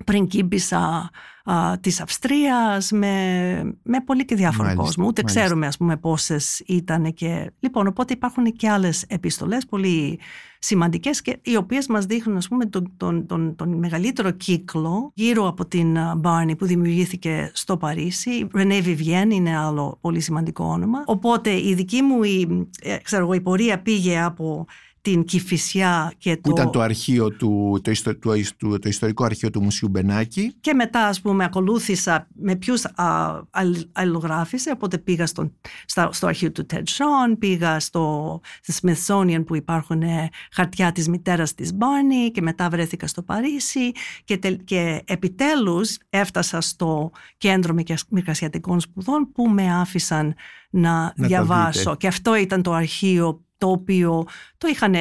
[0.04, 1.10] πριγκίπισσα
[1.50, 5.06] α, της Αυστρίας, με, με πολύ και διάφορο Μάλιστα, κόσμο.
[5.06, 5.40] Ούτε μάλιστα.
[5.40, 7.50] ξέρουμε ας πούμε πόσες ήταν και...
[7.60, 10.18] Λοιπόν, οπότε υπάρχουν και άλλες επιστολές πολύ
[10.58, 15.48] σημαντικές και οι οποίες μας δείχνουν ας πούμε τον, τον, τον, τον μεγαλύτερο κύκλο γύρω
[15.48, 18.46] από την Μπάρνη που δημιουργήθηκε στο Παρίσι.
[18.54, 21.02] Ρενέ Βιβιέν είναι άλλο πολύ σημαντικό όνομα.
[21.06, 24.66] Οπότε η δική μου η, ε, ξέρω εγώ, η πορεία πήγε από
[25.10, 26.50] την Κηφισιά και Που το...
[26.60, 30.52] ήταν το αρχείο του, το, ιστο- του- του- το ιστορικό αρχείο του Μουσείου Μπενάκη.
[30.60, 35.52] Και μετά, ας πούμε, ακολούθησα με ποιους α, αλλ- αλληλογράφησε, οπότε πήγα στο,
[35.86, 38.40] στα- στο αρχείο του Ted Sean, πήγα στο
[38.72, 43.92] Smithsonian που υπάρχουν ε, χαρτιά της μητέρας της Barney και μετά βρέθηκα στο Παρίσι
[44.24, 50.34] και, τελ- και επιτέλους έφτασα στο κέντρο Μικιασ- Μικρασιατικών Σπουδών που με άφησαν
[50.70, 51.78] να, τα διαβάσω.
[51.80, 51.96] δείτε.
[51.96, 54.24] Και αυτό ήταν το αρχείο το οποίο
[54.58, 54.94] το είχαν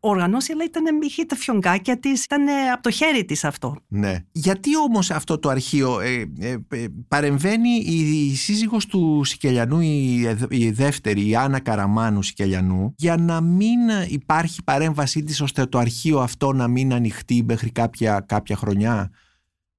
[0.00, 3.76] οργανώσει, αλλά ήταν, είχε τα φιονγκάκια της, ήταν από το χέρι της αυτό.
[3.88, 4.24] Ναι.
[4.32, 10.26] Γιατί όμως αυτό το αρχείο ε, ε, ε, παρεμβαίνει η, η σύζυγος του Σικελιανού, η,
[10.26, 15.78] ε, η δεύτερη, η Άννα Καραμάνου Σικελιανού, για να μην υπάρχει παρέμβασή της ώστε το
[15.78, 19.10] αρχείο αυτό να μην ανοιχτεί μέχρι κάποια, κάποια χρονιά,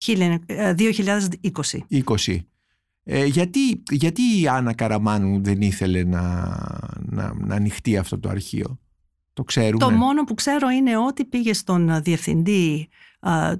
[0.05, 0.13] 2020.
[1.91, 2.37] 20.
[3.09, 6.21] Ε, γιατί, γιατί η Άννα Καραμάνου δεν ήθελε να,
[6.99, 8.79] να, να ανοιχτεί αυτό το αρχείο;
[9.33, 9.77] Το ξέρουμε.
[9.77, 12.95] Το μόνο που ξέρω είναι ότι πήγε στον α, διευθυντή α,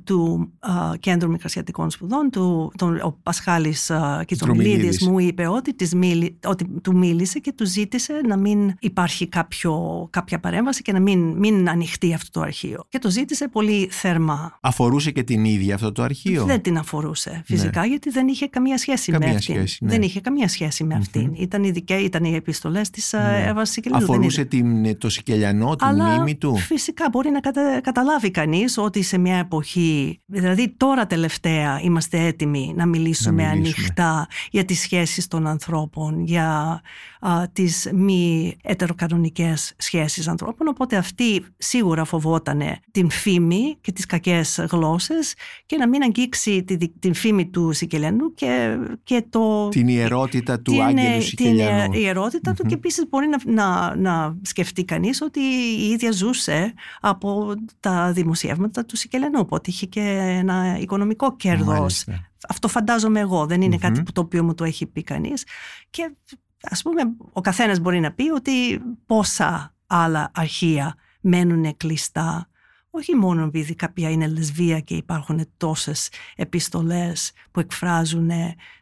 [0.04, 5.08] του α, Κέντρου Μικρασιατικών Σπουδών, του, τον, ο Πασχάλης α, Κιτσομιλίδης Τρομιλίδης.
[5.08, 10.08] μου είπε ότι, της μίλη, ότι του μίλησε και του ζήτησε να μην υπάρχει κάποιο,
[10.10, 12.84] κάποια παρέμβαση και να μην, μην ανοιχτεί αυτό το αρχείο.
[12.89, 14.58] Και το ζήτησε πολύ θερμά.
[14.62, 18.78] Αφορούσε και την ίδια αυτό το αρχείο; Δεν την αφορούσε φυσικά γιατί δεν είχε καμία
[18.78, 19.56] σχέση Καμία με αυτήν.
[19.56, 19.89] σχέση, ναι.
[19.91, 21.34] Δεν είχε καμία σχέση με αυτήν.
[21.34, 23.20] Ήταν, οι δικαί, ήταν οι επιστολές της ναι.
[23.22, 23.43] Ναι.
[23.48, 24.06] Εύας Σικελίδου.
[24.06, 24.84] δεν Αφορούσε ήταν.
[24.84, 29.17] την, το Σικελιανό, την Αλλά μνήμη του; φυσικά μπορεί να κατα- καταλάβει κανείς ότι σε
[29.17, 33.77] μια εποχή, δηλαδή τώρα τελευταία είμαστε έτοιμοι να μιλήσουμε, Να μιλήσουμε.
[33.79, 36.81] ανοιχτά για τις σχέσεις των ανθρώπων, για
[37.19, 44.65] α, τις μη ετεροκανονικές σχέσεις ανθρώπων, οπότε αυτή σίγουρα φοβότανε την φήμη και τις κακές
[44.71, 45.34] γλώσσες
[45.65, 49.69] και να μην αγγίξει τη, δι- την φήμη του Σικελιανού και, και το...
[49.69, 51.91] Την ιερότητα του την, Άγγελου ε, Σικελιανού.
[51.91, 52.69] Την ιερότητα του Μμμ.
[52.69, 55.39] και επίσης μπορεί να, να, να σκεφτεί κανείς ότι
[55.80, 60.01] η ίδια ζούσε από τα δημοσιεύματα του Σικελιανού, οπότε είχε και
[60.39, 61.77] ένα οικονομικό κέρδος.
[61.77, 62.30] Μάλιστα.
[62.49, 63.82] Αυτό φαντάζομαι εγώ, δεν είναι Μμμ.
[63.82, 65.45] κάτι που το οποίο μου το έχει πει κανείς.
[65.89, 66.12] Και
[66.69, 67.01] ας πούμε
[67.34, 72.49] ο καθένας μπορεί να πει ότι πόσα άλλα αρχεία μένουν κλειστά
[72.89, 78.30] όχι μόνο επειδή κάποια είναι λεσβία και υπάρχουν τόσες επιστολές που εκφράζουν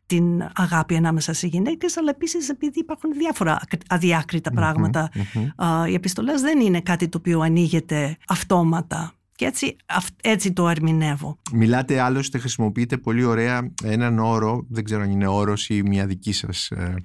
[0.06, 5.10] την αγάπη ανάμεσα σε γυναίκες, αλλά επίσης επειδή υπάρχουν διάφορα αδιάκριτα πράγματα.
[5.34, 5.66] Μμμ.
[5.66, 9.12] Α, Οι επιστολές δεν είναι κάτι το οποίο ανοίγεται αυτόματα.
[9.36, 11.38] Και έτσι, αυ- έτσι το ερμηνεύω.
[11.54, 16.32] Μιλάτε άλλωστε, χρησιμοποιείτε πολύ ωραία έναν όρο, δεν ξέρω αν είναι όρος ή μια δική
[16.32, 16.96] σας ε,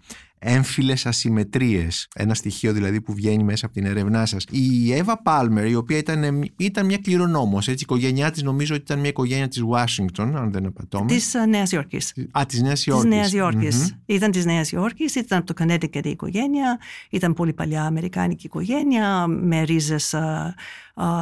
[0.42, 2.08] έμφυλες ασυμμετρίες.
[2.14, 4.44] Ένα στοιχείο δηλαδή που βγαίνει μέσα από την έρευνά σας.
[4.50, 8.82] Η Εύα Πάλμερ, η οποία ήταν, ήταν μια κληρονόμος, έτσι, η οικογένειά της νομίζω ότι
[8.82, 11.06] ήταν μια οικογένεια της Ουάσιγκτον, αν δεν απατώμε.
[11.06, 12.14] Της α, Νέας Υόρκης.
[12.30, 13.10] Α, της Νέας Της Υόρκης.
[13.10, 13.76] Νέας Υόρκης.
[13.76, 14.14] Μμμ.
[14.14, 16.78] Ήταν της Νέας Υόρκης, ήταν από το Connecticut η οικογένεια,
[17.10, 20.54] ήταν πολύ παλιά αμερικάνικη οικογένεια, με ρίζες α, α,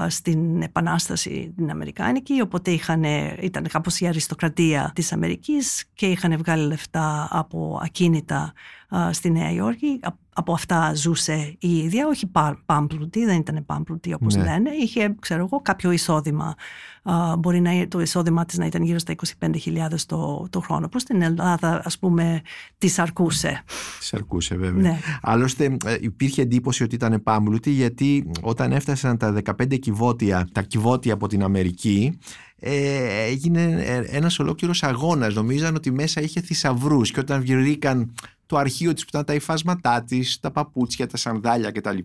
[0.08, 3.04] στην Επανάσταση την Αμερικάνικη, οπότε είχαν,
[3.40, 8.52] ήταν κάπως η αριστοκρατία της Αμερικής και είχαν βγάλει λεφτά από ακίνητα
[8.96, 10.00] α, στη Νέα Υόρκη.
[10.38, 14.42] Α- Από αυτά ζούσε η ίδια, όχι πα- πάμπλουτη, δεν ήταν πάμπλουτη όπως Ναι.
[14.42, 14.70] λένε.
[14.82, 16.54] Είχε, ξέρω εγώ, κάποιο εισόδημα.
[17.02, 20.98] Α, μπορεί να, το εισόδημά της να ήταν γύρω στα 25.000 το, το χρόνο, που
[20.98, 22.40] στην Ελλάδα, ας πούμε,
[22.78, 23.62] της αρκούσε.
[23.98, 24.82] Της αρκούσε βέβαια.
[24.82, 24.98] Ναι.
[25.22, 31.12] Άλλωστε ε, υπήρχε εντύπωση ότι ήταν πάμπλουτη γιατί όταν έφτασαν τα 15 κυβότια, τα κυβότια
[31.14, 32.18] από την Αμερική
[32.60, 35.34] ε, έγινε ε, ένας ολόκληρος αγώνας.
[35.34, 38.14] Νομίζαν ότι μέσα είχε θησαυρούς και όταν βρήκαν
[38.48, 41.98] το αρχείο της που ήταν τα υφάσματά της, τα παπούτσια, τα σανδάλια κτλ.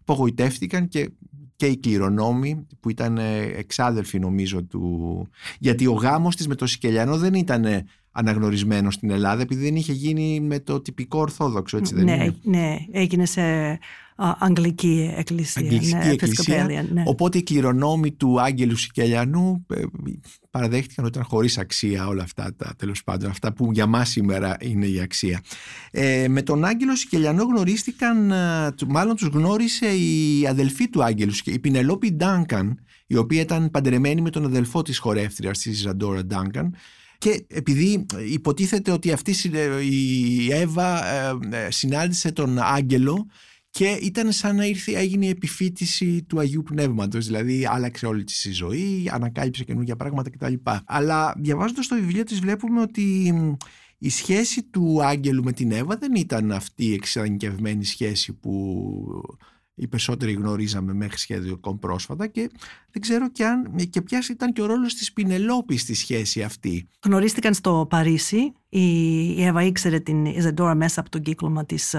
[0.00, 1.10] Απογοητεύτηκαν και,
[1.56, 5.28] και οι κληρονόμοι που ήταν ε, εξάδελφοι νομίζω του...
[5.58, 7.64] Γιατί ο γάμος της με το Σικελιανό δεν ήταν
[8.12, 12.36] αναγνωρισμένο στην Ελλάδα επειδή δεν είχε γίνει με το τυπικό ορθόδοξο έτσι δεν ναι, είναι.
[12.42, 13.42] Ναι, έγινε σε
[14.20, 15.62] Αγγλική εκκλησία.
[15.62, 16.86] Αγγλική ναι, εκκλησία.
[16.92, 17.02] Ναι.
[17.06, 19.82] Οπότε οι κληρονόμοι του Άγγελου Σικελιανού ε,
[20.50, 24.56] παραδέχτηκαν ότι ήταν χωρίς αξία όλα αυτά τα τέλος πάντων, αυτά που για μας σήμερα
[24.60, 25.40] είναι η αξία.
[25.90, 31.58] Ε, με τον Άγγελο Σικελιανό γνωρίστηκαν, ε, μάλλον τους γνώρισε η αδελφή του Άγγελου, η
[31.58, 36.74] Πινελόπη Ντάνκαν, η οποία ήταν παντρεμένη με τον αδελφό της χορεύτριας της Ζαντόρα Ντάνκαν
[37.18, 39.34] και επειδή υποτίθεται ότι αυτή
[39.90, 41.02] η Εύα
[41.68, 43.26] συνάντησε τον Άγγελο
[43.78, 48.44] και ήταν σαν να ήρθε, έγινε η επιφύτηση του Αγίου Πνεύματος, δηλαδή άλλαξε όλη της
[48.44, 50.54] η ζωή, ανακάλυψε καινούργια πράγματα κτλ.
[50.84, 53.34] Αλλά διαβάζοντας το βιβλίο της βλέπουμε ότι
[53.98, 58.52] η σχέση του Άγγελου με την Εύα δεν ήταν αυτή η εξανικευμένη σχέση που
[59.74, 62.50] οι περισσότεροι γνωρίζαμε μέχρι σχέδιο πρόσφατα και
[62.90, 66.88] δεν ξέρω και, αν, και ποιος ήταν και ο ρόλος της Πινελόπης στη σχέση αυτή.
[67.04, 71.94] Γνωρίστηκαν στο Παρίσι, η Εύα ήξερε την Ιζεντόρα μέσα από τον κύκλωμα της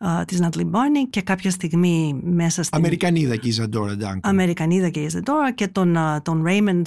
[0.00, 2.78] ε, της Νατλή Μπάρνι και κάποια στιγμή μέσα στην...
[2.78, 4.20] Αμερικανίδα και η Ζαντόρα Ντάνκαν.
[4.30, 6.86] Αμερικανίδα και η Ζαντόρα και τον, τον Ρέιμεντ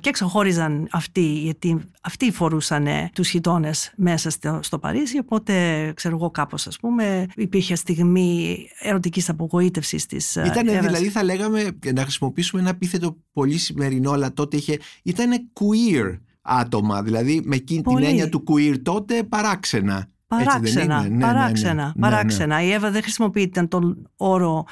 [0.00, 5.52] και ξεχώριζαν αυτοί γιατί αυτοί φορούσαν τους χιτώνες μέσα στο, στο Παρίσι οπότε
[5.96, 12.02] ξέρω εγώ κάπως ας πούμε υπήρχε στιγμή ερωτικής απογοήτευσης της Ήταν δηλαδή θα λέγαμε να
[12.02, 18.02] χρησιμοποιήσουμε ένα επίθετο πολύ σημερινό αλλά τότε είχε, ήταν queer άτομα δηλαδή με εκείνη την
[18.02, 22.62] έννοια του queer τότε παράξενα Παράξενα, ναι, ναι, ναι, παράξενα, ναι, παράξενα.
[22.62, 24.64] Η Εύα δεν χρησιμοποιεί τον όρο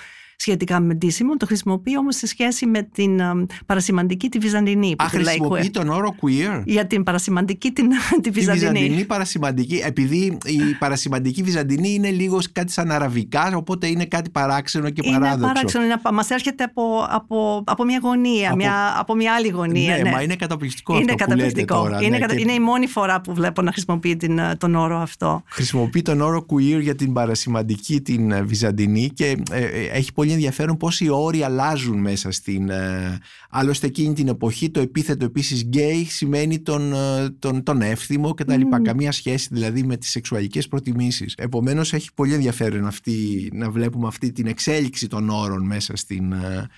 [0.42, 3.20] σχετικά με ντύσιμο, το χρησιμοποιεί όμως σε σχέση με την
[3.66, 4.94] παρασημαντική τη Βυζαντινή.
[5.02, 7.88] Α, χρησιμοποιεί τον όρο queer; Για την παρασημαντική την,
[8.22, 8.70] τη Βυζαντινή.
[8.70, 14.30] Τη Βυζαντινή παρασημαντική, επειδή η παρασημαντική Βυζαντινή είναι λίγο κάτι σαν αραβικά, οπότε είναι κάτι
[14.30, 15.36] παράξενο και παράδοξο.
[15.36, 19.48] Είναι παράξενο, είναι, μας έρχεται από, από, από μια γωνία, από, μια, από μια άλλη
[19.48, 19.96] γωνία.
[19.96, 20.10] Ναι, ναι.
[20.10, 21.98] μα είναι καταπληκτικό είναι αυτό που λέτε τώρα.
[22.00, 22.38] Είναι, ναι, κατα...
[22.38, 25.42] είναι η μόνη φορά που βλέπω να χρησιμοποιεί την, τον όρο αυτό.
[25.46, 30.31] Χρησιμοποιεί τον όρο queer για την παρασημαντική την ε, Βυζαντινή και ε, ε, έχει πολύ
[30.32, 32.68] ενδιαφέρον πώς οι όροι αλλάζουν μέσα στην...
[32.68, 33.18] Ε,
[33.50, 38.44] άλλωστε εκείνη την εποχή το επίθετο επίσης γκέι σημαίνει τον, ε, τον, τον εύθυμο και
[38.44, 38.82] τα λοιπά.
[38.82, 41.34] Καμία σχέση δηλαδή με τις σεξουαλικές προτιμήσεις.
[41.38, 46.68] Επομένως έχει πολύ ενδιαφέρον αυτή, να βλέπουμε αυτή την εξέλιξη των όρων μέσα στην, ε,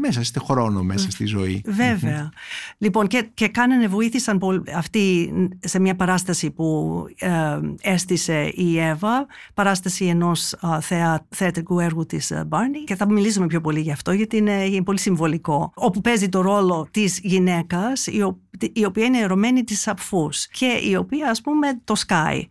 [0.00, 1.62] μέσα στη χρόνο, μέσα στη ζωή.
[1.64, 2.32] Βέβαια.
[2.78, 10.04] Λοιπόν, και, και κάνανε, βοήθησαν αυτοί σε μια παράσταση που ε, έστησε η Εύα, παράσταση
[10.04, 14.36] ενός ε, θεα, θεατρικού έργου της Μπάρνι και θα μιλήσουμε πιο πολύ γι' αυτό γιατί
[14.36, 15.72] είναι, είναι πολύ συμβολικό.
[15.74, 18.36] Όπου παίζει το ρόλο της γυναίκας η,
[18.72, 22.46] η οποία είναι ερωμένη της απφούς και η οποία ας πούμε το σκάει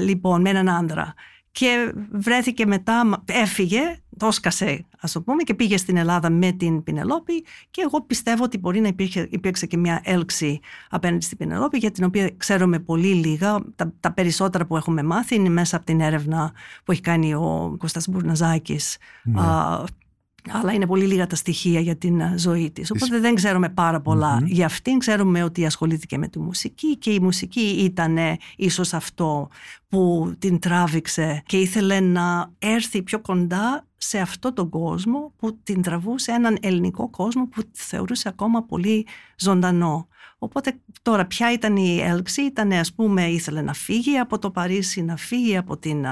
[0.00, 1.14] λοιπόν με έναν άντρα
[1.58, 3.80] και βρέθηκε μετά, έφυγε,
[4.16, 7.44] το σκασε ας το πούμε και πήγε στην Ελλάδα με την Πινελόπη.
[7.70, 11.90] Και εγώ πιστεύω ότι μπορεί να υπήρχε, υπήρξε και μια έλξη απέναντι στην Πινελόπη για
[11.90, 16.00] την οποία ξέρουμε πολύ λίγα, τα, τα περισσότερα που έχουμε μάθει είναι μέσα από την
[16.00, 16.52] έρευνα
[16.84, 19.40] που έχει κάνει ο Κώστας Μπουρναζάκης ναι
[20.52, 22.90] αλλά είναι πολύ λίγα τα στοιχεία για την ε, ζωή της.
[22.90, 24.02] Οπότε δεν ξέρουμε πάρα
[24.44, 24.98] για αυτήν.
[24.98, 28.18] Ξέρουμε ότι ασχολήθηκε με τη μουσική και η μουσική ήταν
[28.56, 29.48] ίσως αυτό
[29.88, 35.82] που την τράβηξε και ήθελε να έρθει πιο κοντά σε αυτό τον κόσμο που την
[35.82, 39.06] τραβούσε έναν ελληνικό κόσμο που θεωρούσε ακόμα πολύ
[39.36, 40.07] ζωντανό.
[40.38, 45.02] Οπότε τώρα ποια ήταν η έλξη, ήταν ας πούμε ήθελε να φύγει από το Παρίσι,
[45.02, 46.06] να φύγει από την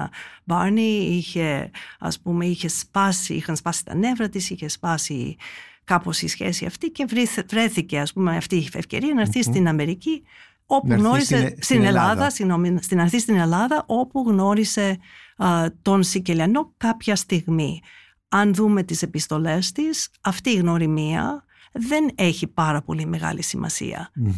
[0.45, 5.37] Μπάρνι, είχε ας πούμε είχε σπάσει, είχαν σπάσει τα νεύρα της, είχε σπάσει
[5.85, 7.07] κάπως η σχέση αυτή και
[7.49, 10.23] βρέθηκε ας πούμε αυτή η ευκαιρία να ερθει στην Αμερική
[10.67, 14.99] όπου γνώρισε στην, Ελλάδα, Ελλάδα στην αρχή στην Ελλάδα όπου γνώρισε
[15.83, 17.81] τον Σικελιανό κάποια στιγμή.
[18.29, 21.46] Αν δούμε τις επιστολές της, αυτή η γνωριμία
[21.79, 23.43] δεν έχει πάρα πολύ μεγάλη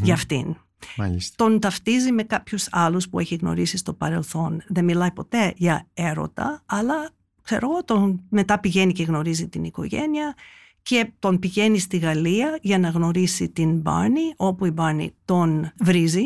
[0.03, 0.57] για αυτήν.
[0.96, 1.44] Μάλιστα.
[1.44, 4.62] Τον ταυτίζει με κάποιους άλλους που έχει γνωρίσει στο παρελθόν.
[4.68, 7.11] Δεν μιλάει ποτέ για έρωτα, αλλά
[7.42, 10.35] ξέρω τον μετά πηγαίνει και γνωρίζει την οικογένεια
[10.83, 16.24] και τον πηγαίνει στη Γαλλία για να γνωρίσει την Μπάρνη, όπου η Μπάρνη τον βρίζει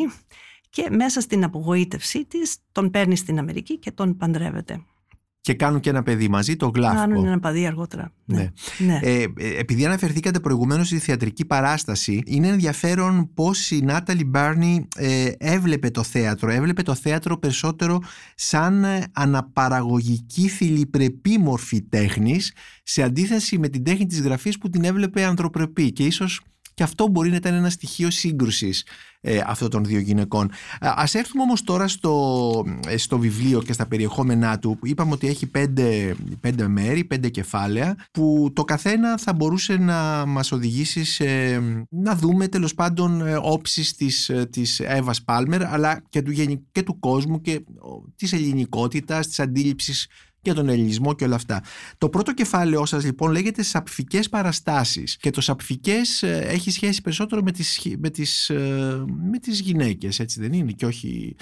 [0.70, 4.82] και μέσα στην απογοήτευσή της τον παίρνει στην Αμερική και τον παντρεύεται
[5.42, 6.98] και κάνουν και ένα παιδί μαζί, το Γλάφκο.
[6.98, 8.12] Κάνουν ένα παιδί αργότερα.
[8.24, 8.50] Ναι.
[8.78, 9.00] ναι.
[9.02, 9.24] Ε,
[9.58, 16.02] επειδή αναφερθήκατε προηγουμένως στη θεατρική παράσταση, είναι ενδιαφέρον πώς η Νάταλι Μπάρνι ε, έβλεπε το
[16.02, 16.50] θέατρο.
[16.50, 17.98] Έβλεπε το θέατρο περισσότερο
[18.34, 22.52] σαν ε, αναπαραγωγική θηλυπρεπή μορφή τέχνης,
[22.82, 26.40] σε αντίθεση με την τέχνη της γραφής που την έβλεπε ανθρωπρεπή και ίσως
[26.82, 28.86] και αυτό μπορεί να ήταν ένα στοιχείο σύγκρουσης
[29.20, 30.50] ε, αυτών των δύο γυναικών.
[30.80, 34.78] Ας έρθουμε όμως τώρα στο, ε, στο βιβλίο και στα περιεχόμενά του.
[34.82, 40.52] Είπαμε ότι έχει πέντε, πέντε μέρη, πέντε κεφάλαια που το καθένα θα μπορούσε να μας
[40.52, 41.24] οδηγήσει σε,
[41.88, 46.32] να δούμε τέλος πάντων ε, όψεις της, της Εύας Πάλμερ αλλά και του,
[46.72, 47.64] και του κόσμου και
[48.16, 50.08] της ελληνικότητας, της αντίληψης
[50.42, 51.62] για τον ελληνισμό και όλα αυτά.
[51.98, 57.42] Το πρώτο κεφάλαιό σας λοιπόν λέγεται σαπφικές παραστάσεις και το σαπφικές ε, έχει σχέση περισσότερο
[57.42, 61.36] με τις, με τις, ε, με τις γυναίκες έτσι δεν είναι και όχι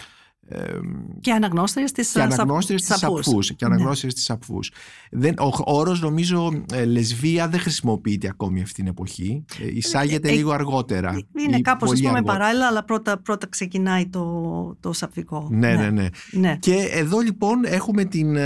[1.20, 3.54] και αναγνώστριες της, και αναγνώστριες της σαπφούς.
[3.54, 4.70] Και αναγνώστριες της σαπφούς.
[5.10, 9.44] Δεν, ο όρος νομίζω ε, λεσβία δεν χρησιμοποιείται ακόμη αυτή την εποχή.
[9.62, 11.20] Ε, εισάγεται ε, λίγο αργότερα.
[11.38, 15.48] Είναι κάπως ας πούμε παράλληλα αλλά πρώτα, πρώτα ξεκινάει το, το σαπφικό.
[15.50, 18.36] Ναι, ναι, ναι, ναι, Και εδώ λοιπόν έχουμε την,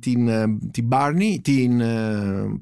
[0.00, 0.28] την,
[0.70, 1.82] την Barney, την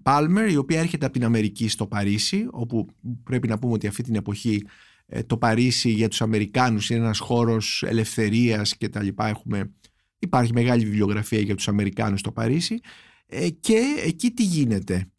[0.02, 2.86] Palmer η οποία έρχεται από την Αμερική στο Παρίσι όπου
[3.24, 4.93] πρέπει να πούμε ότι αυτή την εποχή ε,
[5.26, 9.28] το Παρίσι για τους Αμερικάνους είναι ένας χώρος ελευθερίας και τα λοιπά.
[9.28, 9.72] Έχουμε,
[10.18, 12.80] υπάρχει μεγάλη βιβλιογραφία για τους Αμερικάνους στο Παρίσι.
[13.26, 15.10] Ε, και εκεί τι γίνεται;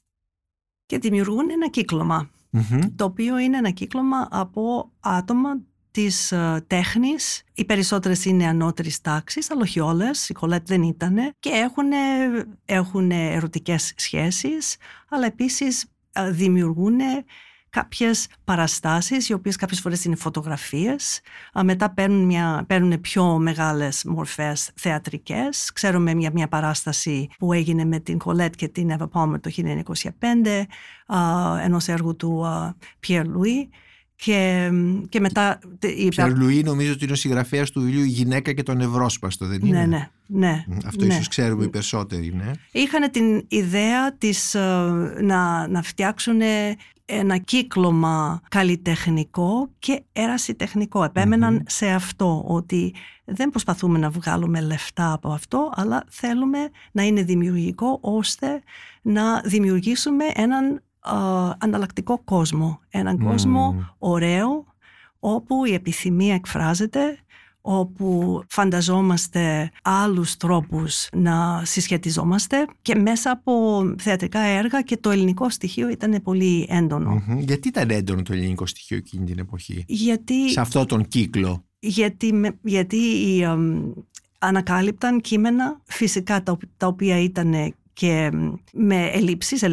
[0.85, 1.69] Και δημιουργούν ένα
[2.95, 7.43] το οποίο είναι ένα κύκλωμα από άτομα της ε, τέχνης.
[7.53, 11.91] Οι περισσότερες είναι ανώτερης τάξης αλλά όχι όλες, η Κολέτ δεν ήταν και έχουν,
[12.65, 14.77] έχουν ερωτικές σχέσεις
[15.09, 15.85] αλλά επίσης
[16.31, 16.99] δημιουργούν
[17.75, 21.21] κάποιες παραστάσεις οι οποίες κάποιες φορές είναι φωτογραφίες
[21.63, 27.99] μετά παίρνουν, μια, παίρνουν πιο μεγάλες μορφές θεατρικές ξέρουμε μια, μια παράσταση που έγινε με
[27.99, 30.03] την Κολέτ και την Εύα Πόμερ το 1925
[31.63, 32.45] ενός έργου του
[32.99, 33.69] Πιέρ Λουί
[34.15, 34.71] και,
[35.09, 35.59] και μετά.
[35.79, 39.45] Η Πιέρ Λουί νομίζω ότι είναι ο συγγραφέας του βιβλίου Η γυναίκα και τον Ευρώσπαστο,
[39.45, 40.63] δεν είναι; Ναι, ναι.
[40.67, 41.13] ναι Αυτό ναι.
[41.13, 42.51] ίσως ξέρουμε οι περισσότεροι, ναι.
[42.71, 44.55] Είχαν την ιδέα της,
[45.21, 46.41] να, να φτιάξουν
[47.05, 51.11] ένα κύκλωμα καλλιτεχνικό και ερασιτεχνικό.
[51.65, 52.93] σε αυτό ότι
[53.25, 58.61] δεν προσπαθούμε να βγάλουμε λεφτά από αυτό, αλλά θέλουμε να είναι δημιουργικό ώστε
[59.01, 60.81] να δημιουργήσουμε έναν
[61.57, 62.79] ανταλλακτικό κόσμο.
[62.89, 64.65] Έναν κόσμο ωραίο,
[65.19, 67.19] όπου η επιθυμία εκφράζεται,
[67.67, 75.89] όπου φανταζόμαστε άλλους τρόπους να συσχετιζόμαστε και μέσα από θεατρικά έργα και το ελληνικό στοιχείο
[75.89, 76.67] ήταν πολύ
[77.39, 82.53] Γιατί ήταν έντονο το ελληνικό στοιχείο εκείνη την εποχή, γιατί, σε αυτό τον κύκλο; Γιατί,
[82.61, 82.99] γιατί
[84.39, 88.31] ανακάλυπταν κείμενα φυσικά τα, τα οποία ήταν και
[88.73, 89.63] με ελλείψεις,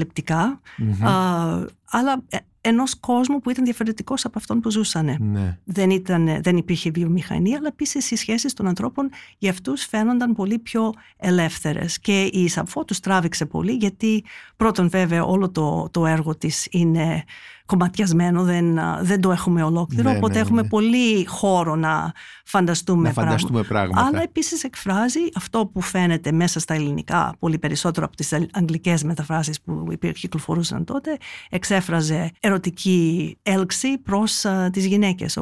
[1.85, 5.16] αλλά ε, ενός κόσμου που ήταν διαφορετικός από αυτόν που ζούσαν.
[5.20, 5.59] Ναι.
[5.64, 10.59] Δεν, ήταν, δεν υπήρχε βιομηχανία, αλλά επίσης οι σχέσεις των ανθρώπων για αυτούς φαίνονταν πολύ
[10.59, 11.98] πιο ελεύθερες.
[11.98, 14.25] Και η Σαμφό τους τράβηξε πολύ, γιατί
[14.57, 17.25] πρώτον, βέβαια, όλο το, το έργο της είναι
[17.66, 20.68] κομματιασμένο, δεν, δεν το έχουμε ολόκληρο, ναι, οπότε ναι, έχουμε ναι.
[20.68, 22.12] πολύ χώρο να
[22.44, 24.07] φανταστούμε, να φανταστούμε πράγματα.
[24.07, 29.61] Αλλά επίσης εκφράζει αυτό που φαίνεται μέσα στα ελληνικά, πολύ περισσότερο από τις αγγλικές μεταφράσεις
[29.61, 31.16] που κυκλοφορούσαν τότε,
[31.51, 35.37] εξέφραζε ερωτική έλξη προς α, τις γυναίκες.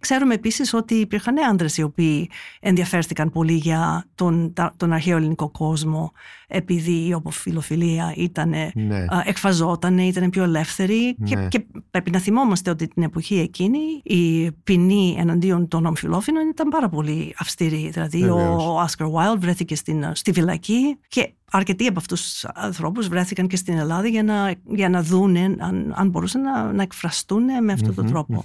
[0.00, 6.12] ξέρουμε επίσης ότι υπήρχαν άντρες οι οποίοι ενδιαφέρθηκαν πολύ για τον, τον αρχαίο ελληνικό κόσμο
[6.46, 9.04] επειδή η οποφιλοφιλία ήταν, ναι.
[9.24, 15.16] εκφαζόταν, ήταν πιο ελεύθερη και, και πρέπει να θυμόμαστε ότι την εποχή εκείνη η ποινή
[15.18, 17.90] εναντίον των ομοφιλόφιλων ήταν πάρα πολύ αυστηρή.
[17.92, 23.46] Δηλαδή ο Άσκαρ Βάιλ βρέθηκε στην, στη φυλακή και αρκετοί από αυτούς τους ανθρώπους βρέθηκαν
[23.46, 27.72] και στην Ελλάδα για να, για να δούνε αν, αν μπορούσαν να, να εκφραστούν με
[27.72, 28.42] αυτόν τον τροπο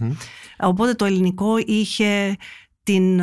[0.59, 2.35] Οπότε το ελληνικό είχε
[2.83, 3.21] την,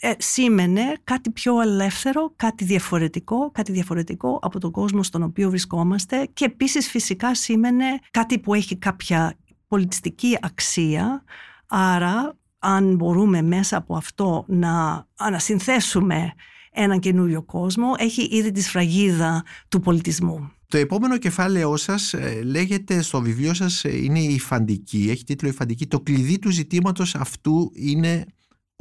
[0.00, 6.28] ε, σήμαινε κάτι πιο ελεύθερο, κάτι διαφορετικό, κάτι διαφορετικό από τον κόσμο στον οποίο βρισκόμαστε
[6.32, 9.36] και επίσης φυσικά σήμαινε κάτι που έχει κάποια
[9.68, 11.24] πολιτιστική αξία,
[11.66, 16.32] άρα αν μπορούμε μέσα από αυτό να ανασυνθέσουμε
[16.72, 20.52] έναν καινούριο κόσμο, έχει ήδη τη σφραγίδα του πολιτισμού.
[20.66, 25.48] Το επόμενο κεφάλαιό σας ε, λέγεται στο βιβλίο σας ε, είναι η φαντική, έχει τίτλο
[25.48, 25.86] η φαντική.
[25.86, 28.24] Το κλειδί του ζητήματος αυτού είναι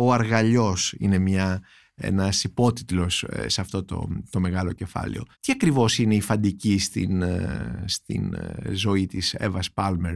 [0.06, 1.62] ο αργαλιός είναι μια,
[1.96, 5.24] ένας υπότιτλος ε, σε αυτό το, το μεγάλο κεφάλαιο.
[5.40, 10.16] Τι ακριβώς είναι η φαντική στην, ε, στην ε, ζωή της Εύας Πάλμερ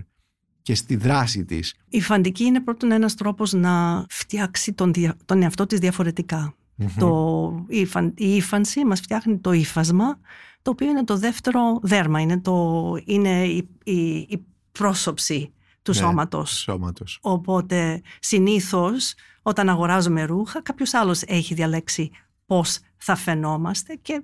[0.61, 4.93] και στη δράση της; Η φαντική είναι πρώτον ένας τρόπος να φτιάξει τον,
[5.25, 6.55] τον εαυτό της διαφορετικά.
[6.99, 10.19] Το, η, η ύφανση μας φτιάχνει το ύφασμα,
[10.61, 15.97] το οποίο είναι το δεύτερο δέρμα, είναι, το, είναι η, η, η πρόσωψη του ναι,
[15.97, 16.59] σώματος.
[16.59, 17.19] σώματος.
[17.21, 19.13] Οπότε συνήθως
[19.47, 22.11] όταν αγοράζουμε ρούχα κάποιος άλλος έχει διαλέξει
[22.45, 24.23] πώς θα φαινόμαστε και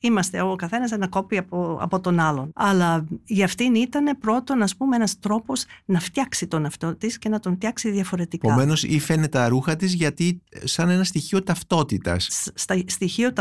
[0.00, 2.50] είμαστε ο καθένας ένα κόπι από, από τον άλλον.
[2.54, 7.28] Αλλά για αυτήν ήταν πρώτον, ας πούμε, ένας τρόπος να φτιάξει τον αυτό της και
[7.28, 8.48] να τον φτιάξει διαφορετικά.
[8.48, 12.50] Επομένως, ήφαινε τα ρούχα της γιατί σαν ένα στοιχείο ταυτότητας.
[12.54, 13.32] Στα, στοιχείο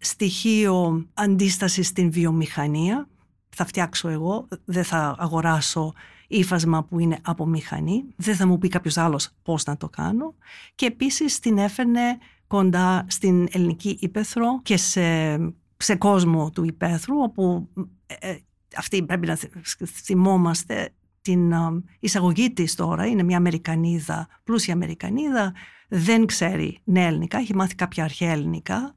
[0.00, 3.08] στοιχείο αντίστασης στην βιομηχανία.
[3.54, 5.92] Θα φτιάξω εγώ, δεν θα αγοράσω
[6.36, 8.04] ύφασμα που είναι από μηχανή.
[8.16, 10.34] Δεν θα μου πει κάποιος άλλος πώς να το κάνω.
[10.74, 15.36] Και επίσης την έφερνε κοντά στην ελληνική ύπεθρο και σε,
[15.76, 17.68] σε κόσμο του υπαίθρου όπου
[18.06, 18.38] ε, ε
[18.76, 19.38] αυτή πρέπει να
[19.86, 25.52] θυμόμαστε την ε, εισαγωγή της τώρα είναι μια Αμερικανίδα, πλούσια Αμερικανίδα
[25.88, 28.94] δεν ξέρει νέα ελληνικά, έχει μάθει κάποια αρχαία ελληνικά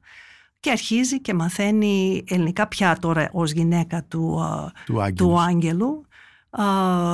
[0.60, 4.38] και αρχίζει και μαθαίνει ελληνικά πια τώρα ως γυναίκα του,
[5.06, 6.06] ε, του, Άγγελου.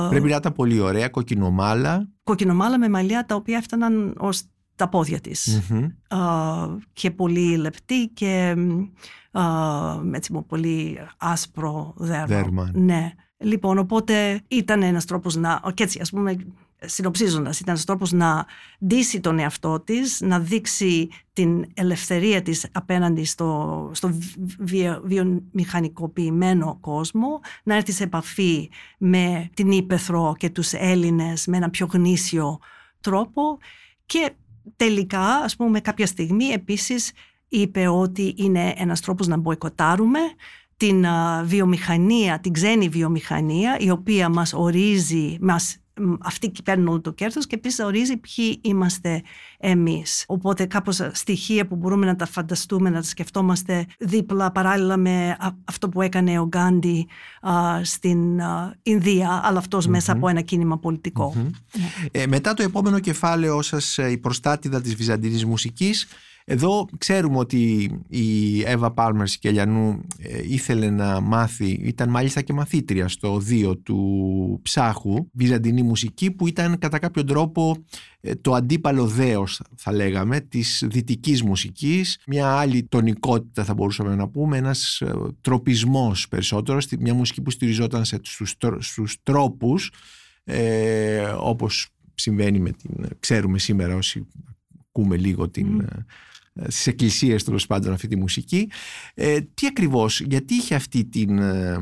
[0.09, 2.09] Πρέπει να ήταν πολύ ωραία, κοκκινομάλα.
[2.23, 4.43] Κοκκινομάλα με μαλλιά τα οποία έφταναν ως
[4.75, 5.61] τα πόδια της
[6.93, 8.55] και πολύ λεπτή και
[10.11, 12.25] έτσι πολύ άσπρο δέρμα.
[12.25, 12.71] δέρμα.
[12.73, 13.11] Ναι.
[13.37, 16.35] Λοιπόν, οπότε ήταν ένας τρόπος να, και έτσι ας πούμε
[16.85, 18.45] συνοψίζοντας, ήταν ένας τρόπος να
[18.85, 24.17] ντύσει τον εαυτό της, να δείξει την ελευθερία της απέναντι στο, στο
[25.03, 31.87] βιομηχανικοποιημένο κόσμο, να έρθει σε επαφή με την Ήπεθρο και τους Έλληνες με ένα πιο
[31.91, 32.59] γνήσιο
[33.01, 33.57] τρόπο
[34.05, 34.31] και
[34.75, 37.11] τελικά, ας πούμε, κάποια στιγμή επίσης
[37.47, 40.19] είπε ότι είναι ένας τρόπος να μποϊκοτάρουμε
[40.83, 41.05] την
[41.43, 45.77] βιομηχανία, την ξένη βιομηχανία, η οποία μας ορίζει, μας
[46.19, 49.21] αυτοί παίρνουν όλο το κέρδος και επίσης ορίζει ποιοι είμαστε
[49.57, 50.23] εμείς.
[50.27, 55.89] Οπότε κάπως στοιχεία που μπορούμε να τα φανταστούμε, να τα σκεφτόμαστε δίπλα παράλληλα με αυτό
[55.89, 57.07] που έκανε ο Γκάντι
[57.81, 58.41] στην
[58.83, 60.79] Ινδία, αλλά μέσα από ένα κίνημα
[62.11, 66.07] Ε, μετά το επόμενο κεφάλαιο σας, η προστάτηδα της βυζαντινής μουσικής,
[66.45, 73.07] εδώ ξέρουμε ότι η Εύα Πάλμερ Σικελιανού ε, ήθελε να μάθει, ήταν μάλιστα και μαθήτρια
[73.07, 77.77] στο οδείο του ψάχου, βυζαντινή μουσική που ήταν κατά κάποιο τρόπο
[78.21, 84.27] ε, το αντίπαλο δέος θα λέγαμε της δυτικής μουσικής, μια άλλη τονικότητα θα μπορούσαμε να
[84.27, 89.91] πούμε, ένας ε, τροπισμός περισσότερο, μια μουσική που στηριζόταν σε, στους, στους τρόπους
[90.43, 94.27] ε, όπως συμβαίνει με την, ξέρουμε σήμερα όσοι
[94.93, 95.87] ακούμε λίγο την,
[96.67, 98.69] στις εκκλησίες τέλος πάντων αυτή τη μουσική.
[99.13, 101.77] Ε, τι ακριβώς, γιατί είχε αυτή την, ε,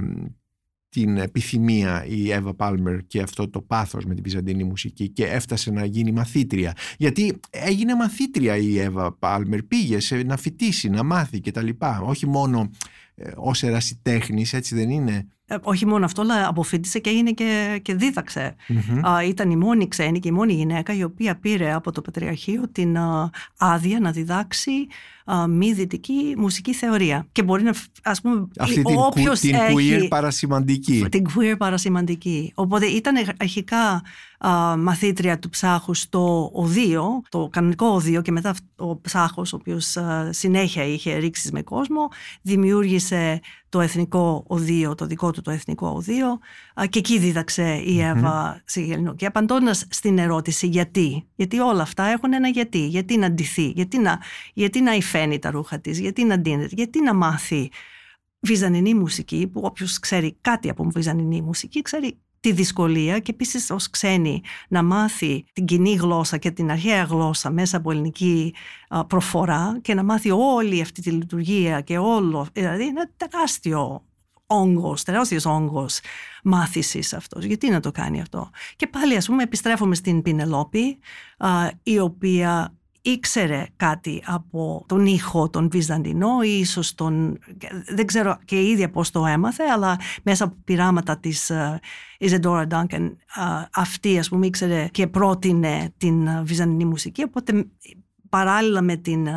[0.89, 5.71] την επιθυμία η Εύα Πάλμερ και αυτό το πάθος με την Βυζαντινή μουσική και έφτασε
[5.71, 11.39] να γίνει μαθήτρια; Γιατί έγινε μαθήτρια η Εύα Πάλμερ, πήγε σε, να φοιτήσει, να μάθει
[11.39, 11.69] κτλ.
[12.03, 12.69] Όχι μόνο
[13.15, 17.79] ε, ως ερασιτέχνης, έτσι δεν είναι; Ε, όχι μόνο αυτό, αλλά αποφύτησε και έγινε και,
[17.81, 18.55] και διδαξε
[19.27, 22.97] ήταν η μόνη ξένη και η μόνη γυναίκα η οποία πήρε από το Πατριαρχείο την
[23.57, 24.87] άδεια να διδάξει
[25.49, 27.27] μη δυτική μουσική θεωρία.
[27.31, 27.73] Και μπορεί να,
[28.03, 31.05] ας πούμε, Αυτή την, όποιος την έχει, queer παρασημαντική.
[31.11, 32.51] Την queer παρασημαντική.
[32.55, 34.01] Οπότε ήταν αρχικά
[34.77, 39.97] μαθήτρια του ψάχου στο οδείο, το κανονικό οδείο και μετά ο ψάχος, ο οποίος
[40.29, 42.09] συνέχεια είχε ρίξει με κόσμο,
[42.41, 43.39] δημιούργησε
[43.71, 46.39] το εθνικό οδείο, το δικό του το εθνικό οδείο.
[46.89, 49.15] Και εκεί δίδαξε η Εύα mm-hmm.
[49.15, 53.97] Και απαντώντας στην ερώτηση γιατί, γιατί όλα αυτά έχουν ένα γιατί, γιατί να ντυθεί, γιατί
[53.97, 54.19] να,
[54.53, 57.69] γιατί να υφαίνει τα ρούχα της, γιατί να ντύνεται, γιατί να μάθει;
[58.39, 63.89] Βυζανινή μουσική που όποιος ξέρει κάτι από βυζανινή μουσική ξέρει τη δυσκολία και επίσης ως
[63.89, 68.53] ξένη να μάθει την κοινή γλώσσα και την αρχαία γλώσσα μέσα από ελληνική
[69.07, 74.05] προφορά και να μάθει όλη αυτή τη λειτουργία και όλο, δηλαδή είναι τεράστιο
[74.45, 75.99] όγκος, τεράστιος όγκος
[76.43, 77.43] μάθησης αυτός.
[77.43, 80.97] Γιατί να το κάνει αυτό; Και πάλι ας πούμε επιστρέφουμε στην Πινελόπη
[81.83, 87.39] η οποία ήξερε κάτι από τον ήχο τον Βυζαντινό ή ίσως τον,
[87.87, 91.51] δεν ξέρω και η ίδια πώς το έμαθε αλλά μέσα από πειράματα της
[92.17, 93.17] Ιζεντόρα Ντάνκεν
[93.73, 97.65] αυτή ας πούμε ήξερε και πρότεινε την Βυζαντινή μουσική οπότε
[98.31, 99.27] παράλληλα με την,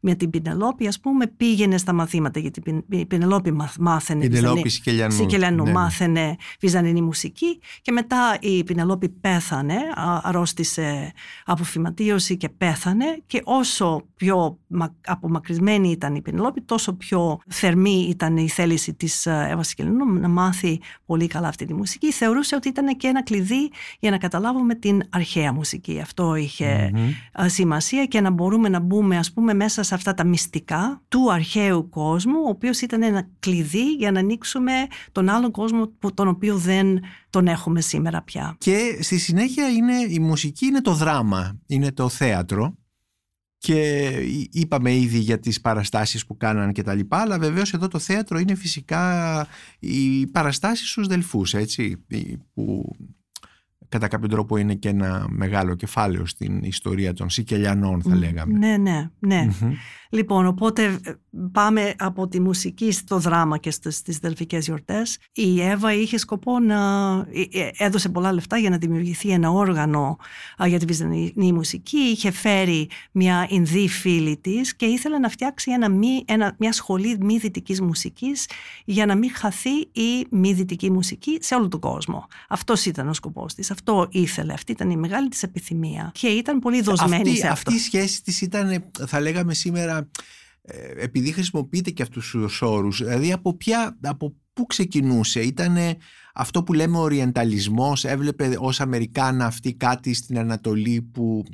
[0.00, 5.70] με την Πινελόπη, ας πούμε, πήγαινε στα μαθήματα, γιατί η Πινελόπη μάθαινε Πινελόπη Σικελιανού, ναι,
[5.70, 5.72] ναι.
[5.72, 9.76] μάθαινε βυζαντινή μουσική και μετά η Πινελόπη πέθανε,
[10.22, 11.12] αρρώστησε
[11.44, 14.58] από φυματίωση και πέθανε και όσο πιο
[15.06, 20.80] απομακρυσμένη ήταν η Πινελόπη, τόσο πιο θερμή ήταν η θέληση της Εύας Σικελιανού να μάθει
[21.06, 22.12] πολύ καλά αυτή τη μουσική.
[22.12, 26.00] Θεωρούσε ότι ήταν και ένα κλειδί για να καταλάβουμε την αρχαία μουσική.
[26.00, 26.34] Αυτό
[27.46, 31.88] σημασία και να μπορούμε να μπούμε ας πούμε μέσα σε αυτά τα μυστικά του αρχαίου
[31.88, 34.72] κόσμου ο οποίος ήταν ένα κλειδί για να ανοίξουμε
[35.12, 38.56] τον άλλο κόσμο που, τον οποίο δεν τον έχουμε σήμερα πια.
[38.58, 42.76] Και στη συνέχεια είναι, η μουσική είναι το δράμα, είναι το θέατρο
[43.58, 44.08] και
[44.50, 48.38] είπαμε ήδη για τις παραστάσεις που κάναν και τα λοιπά αλλά βεβαίως εδώ το θέατρο
[48.38, 49.46] είναι φυσικά
[49.78, 52.04] οι παραστάσεις στους Δελφούς έτσι
[52.54, 52.96] που
[53.88, 58.58] κατά κάποιο τρόπο είναι και ένα μεγάλο κεφάλαιο στην ιστορία των Σικελιανών θα λέγαμε.
[58.58, 59.48] Ναι, ναι, ναι.
[60.10, 61.12] Λοιπόν, οπότε ε,
[61.52, 65.18] πάμε από τη μουσική στο δράμα και στις δελφικές γιορτές.
[65.32, 66.76] Η Εύα είχε σκοπό να
[67.32, 70.16] ε, ε, έδωσε πολλά λεφτά για να δημιουργηθεί ένα όργανο
[70.66, 71.98] για τη βυζαντινή μουσική.
[71.98, 77.18] Είχε φέρει μια Ινδή φίλη της και ήθελε να φτιάξει ένα μη, ένα, μια σχολή
[77.20, 78.46] μη δυτικής μουσικής
[78.84, 82.26] για να μην χαθεί η μη δυτική μουσική σε όλο τον κόσμο.
[82.48, 83.70] Αυτός ήταν ο σκοπός της.
[83.78, 84.52] Αυτό ήθελε.
[84.52, 87.70] Αυτή ήταν η μεγάλη της επιθυμία και ήταν πολύ δοσμένη αυτή, σε αυτό.
[87.70, 90.08] Αυτή η σχέση της ήταν, θα λέγαμε σήμερα,
[90.62, 95.76] ε, επειδή χρησιμοποιείται και αυτούς τους όρους, δηλαδή από, ποια, από πού ξεκινούσε, ήταν
[96.34, 101.44] αυτό που λέμε οριενταλισμός, έβλεπε ως Αμερικάνα αυτή κάτι στην Ανατολή που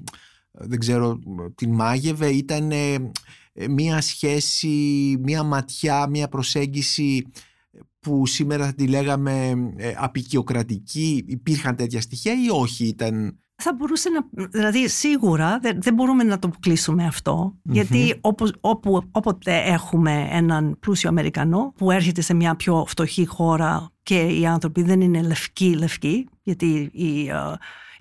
[0.50, 1.18] δεν ξέρω
[1.54, 2.72] την μάγευε, ήταν
[3.70, 4.68] μία σχέση,
[5.22, 7.26] μία ματιά, μία προσέγγιση
[8.04, 14.08] που σήμερα θα τη λέγαμε ε, απεικιοκρατική, υπήρχαν τέτοια στοιχεία ή όχι ήταν θα μπορούσε
[14.08, 14.48] να.
[14.48, 17.10] Δηλαδή, σίγουρα δεν, δεν μπορούμε να το κλείσουμε
[17.62, 23.90] γιατί όπου, όπου, όποτε έχουμε έναν πλούσιο Αμερικανό που έρχεται σε μια πιο φτωχή χώρα
[24.02, 27.34] και οι άνθρωποι δεν είναι λευκοί-λευκοί, γιατί οι, ε,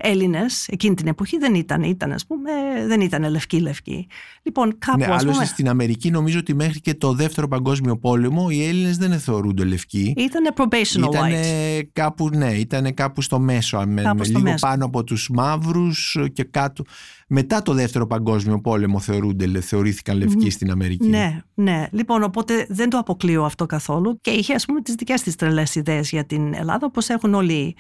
[0.06, 2.52] Έλληνες εκείνη την εποχή δεν ήταν, ήταν ας πούμε,
[2.88, 4.08] δεν ήταν λευκοί-λευκοί.
[4.44, 5.46] Λοιπόν, κάπου ναι, ας πούμε.
[5.46, 10.14] στην Αμερική νομίζω ότι μέχρι και το δεύτερο παγκόσμιο πόλεμο οι Έλληνες δεν θεωρούνται λευκοί.
[10.18, 11.40] Ήταν probational ήτανε
[11.80, 11.84] white.
[11.94, 14.68] Κάπου, ναι, ήταν κάπου στο μέσο, με, λίγο μέσο.
[14.68, 16.84] πάνω από τους μαύρους και κάτω.
[17.28, 21.08] Μετά το δεύτερο παγκόσμιο πόλεμο θεωρούνται, θεωρήθηκαν λευκοί στην Αμερική.
[21.08, 21.88] Ναι, ναι.
[21.92, 25.76] Λοιπόν, οπότε δεν το αποκλείω αυτό καθόλου και είχε ας πούμε τις δικές της τρελές
[25.76, 27.76] ιδέες για την Ελλάδα, όπως έχουν όλοι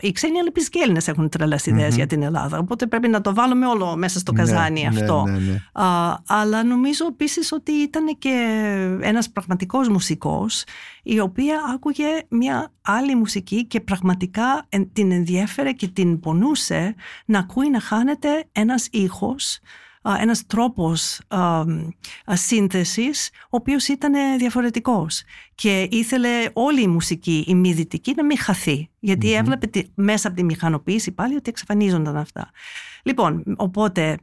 [0.00, 2.58] οι ξένοι, αλλά επίση και οι Έλληνες έχουν τρελές για την Ελλάδα.
[2.58, 5.24] Οπότε πρέπει να το βάλουμε όλο μέσα στο ναι, καζάνι ναι, αυτό.
[5.26, 5.62] Ναι, ναι,
[6.26, 8.46] αλλά νομίζω επίσης ότι ήταν και
[9.00, 10.64] ένας πραγματικός μουσικός,
[11.02, 16.94] η οποία άκουγε μια άλλη μουσική και πραγματικά την ενδιέφερε και την πονούσε
[17.24, 19.60] να ακούει να χάνεται ένας ήχος
[20.02, 21.20] ένας τρόπος
[22.26, 25.22] σύνθεσης ο οποίος ήταν διαφορετικός.
[25.54, 28.90] Και ήθελε όλη η μουσική, η μη δυτική να μην χαθεί.
[28.98, 32.50] Γιατί έβλεπε μέσα από τη μηχανοποίηση πάλι ότι εξαφανίζονταν αυτά.
[33.02, 34.16] Λοιπόν, οπότε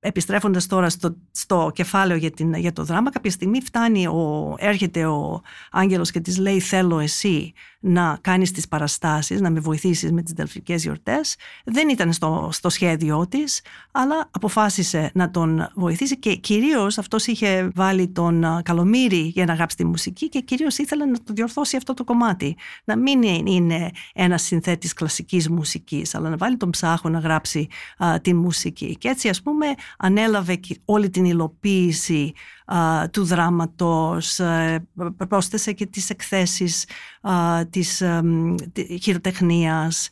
[0.00, 5.06] επιστρέφοντας τώρα στο, στο κεφάλαιο για, την, για το δράμα, κάποια στιγμή φτάνει, ο, έρχεται
[5.06, 10.22] ο άγγελος και της λέει θέλω εσύ να κάνεις τις παραστάσεις, να με βοηθήσεις με
[10.22, 11.36] τις δελφικές γιορτές.
[11.64, 13.62] Δεν ήταν στο, στο σχέδιό της,
[13.92, 19.76] αλλά αποφάσισε να τον βοηθήσει και κυρίως αυτός είχε βάλει τον Καλομύρη για να γράψει
[19.76, 22.56] τη μουσική και κυρίως ήθελε να το διορθώσει αυτό το κομμάτι.
[22.84, 27.66] Να μην είναι ένας συνθέτης κλασικής μουσικής, αλλά να βάλει τον ψάχο να γράψει
[28.22, 28.96] τη μουσική.
[28.96, 29.66] Και έτσι ας πούμε
[29.98, 32.32] ανέλαβε όλη την υλοποίηση
[33.10, 34.88] του δράματος, ε,
[35.28, 36.86] πρόσθεσε και τις εκθέσεις
[37.70, 38.02] της
[39.02, 40.08] χειροτεχνίας,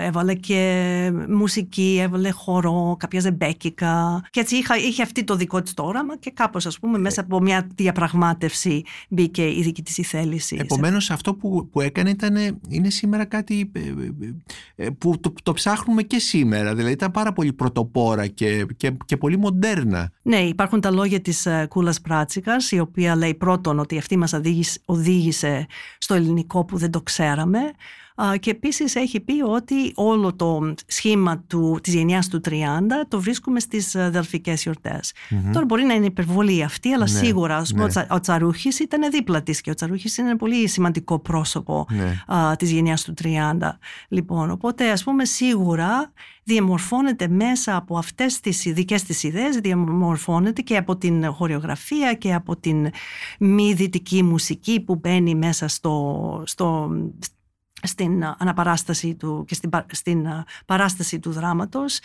[0.00, 5.74] έβαλε και μουσική, έβαλε χορό, κάποια ζεμπέκικα και έτσι είχε, είχε αυτή το δικό της
[5.74, 10.02] το όραμα και κάπως ας πούμε μέσα από μια διαπραγμάτευση μπήκε η δική της η
[10.02, 10.56] θέληση.
[10.60, 12.36] Επομένως αυτό που, που έκανε ήταν,
[12.68, 17.52] είναι σήμερα κάτι ε, ε, που το, το ψάχνουμε και σήμερα, δηλαδή ήταν πάρα πολύ
[17.52, 20.10] πρωτοπόρα και, και, και πολύ μοντέρνα.
[20.22, 24.32] Ναι, υπάρχουν τα λόγια της ε, Κούλας Πράτσικας η οποία λέει πρώτον ότι αυτή μας
[24.84, 25.66] οδήγησε
[25.98, 27.60] στο ελληνικό που δεν το ξέραμε
[28.40, 32.50] και επίσης έχει πει ότι όλο το σχήμα του, της γενιάς του 30
[33.08, 35.12] το βρίσκουμε στις ε, δελφικές γιορτές.
[35.52, 37.84] Τώρα μπορεί να είναι υπερβολή αυτή, αλλά ναι, σίγουρα ναι.
[38.10, 42.36] ο Τσαρούχης ήταν δίπλα της και ο Τσαρούχης είναι ένα πολύ σημαντικό πρόσωπο ναι.
[42.36, 43.28] α, της γενιάς του 30.
[44.08, 46.12] Λοιπόν, οπότε ας πούμε σίγουρα
[46.44, 52.56] διαμορφώνεται μέσα από αυτές τις δικές της ιδέες, διαμορφώνεται και από την χορεογραφία και από
[52.56, 52.90] την
[53.38, 56.90] μη δυτική μουσική που μπαίνει μέσα στο, στο,
[57.86, 62.00] στην ε, αναπαράσταση του και στην, στην ε, παράσταση του δράματος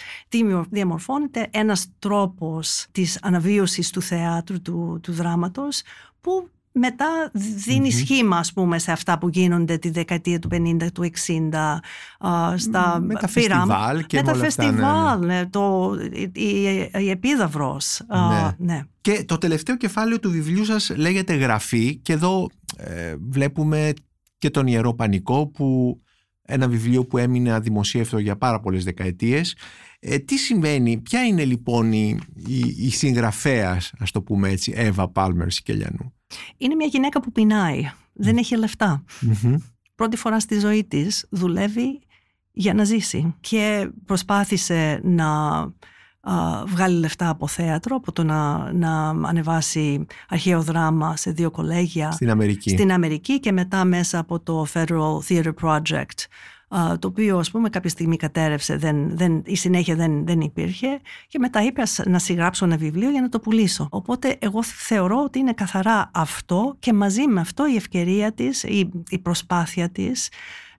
[0.69, 5.81] διαμορφώνεται ένας τρόπος της αναβίωσης του θεάτρου του, του δράματος
[6.21, 7.31] που μετά
[7.65, 11.79] δίνει σχήμα ας πούμε σε αυτά που γίνονται τη δεκαετία του 50, του 60
[12.19, 15.25] uh, στα με τα φεστιβάλ και με τα ναι, φεστιβάλ, ναι.
[15.25, 15.95] ναι, το,
[16.31, 16.61] η,
[16.93, 18.01] η επίδαυρος.
[18.07, 18.51] Ναι.
[18.57, 18.81] ναι.
[19.01, 23.93] Και το τελευταίο κεφάλαιο του βιβλίου σας λέγεται γραφή και εδώ ε, βλέπουμε
[24.39, 25.99] και τον Ιερό Πανικό που
[26.41, 29.55] ένα βιβλίο που έμεινε αδημοσίευτο για πάρα πολλές δεκαετίες.
[29.99, 35.09] Ε, τι συμβαίνει, ποια είναι λοιπόν η, η, η συγγραφέας, ας το πούμε έτσι, Εύα
[35.09, 36.13] Πάλμερ Σικελιανού;
[36.57, 38.55] Είναι μια γυναίκα που πεινάει, δεν έχει
[39.95, 41.99] Πρώτη φορά στη ζωή της δουλεύει
[42.51, 45.27] για να ζήσει και προσπάθησε να
[46.65, 52.29] βγάλει λεφτά από θέατρο, από το να, να ανεβάσει αρχαίο δράμα σε δύο κολέγια στην
[52.29, 52.69] Αμερική.
[52.69, 56.25] στην Αμερική και μετά μέσα από το Federal Theatre Project
[56.99, 61.39] το οποίο ας πούμε κάποια στιγμή κατέρευσε, δεν, δεν, η συνέχεια δεν, δεν υπήρχε και
[61.39, 63.87] μετά είπε να συγγράψω ένα βιβλίο για να το πουλήσω.
[63.91, 68.89] Οπότε εγώ θεωρώ ότι είναι καθαρά αυτό και μαζί με αυτό η ευκαιρία της, η,
[69.09, 70.29] η προσπάθεια της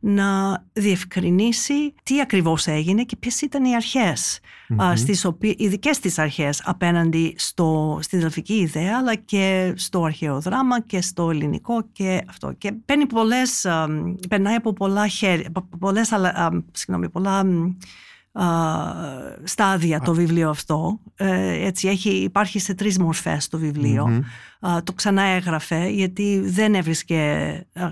[0.00, 4.92] να διευκρινίσει τι ακριβώς έγινε και ποιες ήταν οι αρχές, mm-hmm.
[4.94, 10.40] στις οποίες, οι δικές της αρχές απέναντι στο, στη δελφική ιδέα αλλά και στο αρχαίο
[10.40, 12.52] δράμα και στο ελληνικό και αυτό.
[12.58, 13.66] Και παίρνει πολλές,
[14.28, 16.12] περνάει από πολλά χέρια, πολλές,
[16.72, 17.44] συγγνώμη, πολλά
[19.44, 21.00] στάδια το βιβλίο αυτό.
[21.14, 24.24] Ε, έτσι έχει, υπάρχει σε τρεις μορφές το βιβλιο
[24.84, 27.18] το ξανά έγραφε γιατί δεν έβρισκε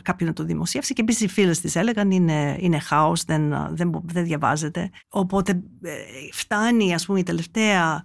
[0.03, 4.01] κάποιον να το δημοσίευσει και επίσης οι φίλες της έλεγαν είναι, είναι χάος, δεν, δεν,
[4.05, 4.91] δεν διαβάζεται.
[5.09, 5.93] Οπότε ε,
[6.33, 8.03] φτάνει ας πούμε η τελευταία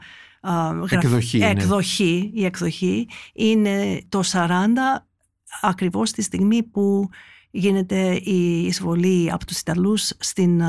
[0.89, 4.49] εκδοχή, εκδοχή, η εκδοχή είναι το 40
[5.61, 7.09] ακριβώς τη στιγμή που
[7.55, 10.61] γίνεται η εισβολή από τους Ιταλούς στην,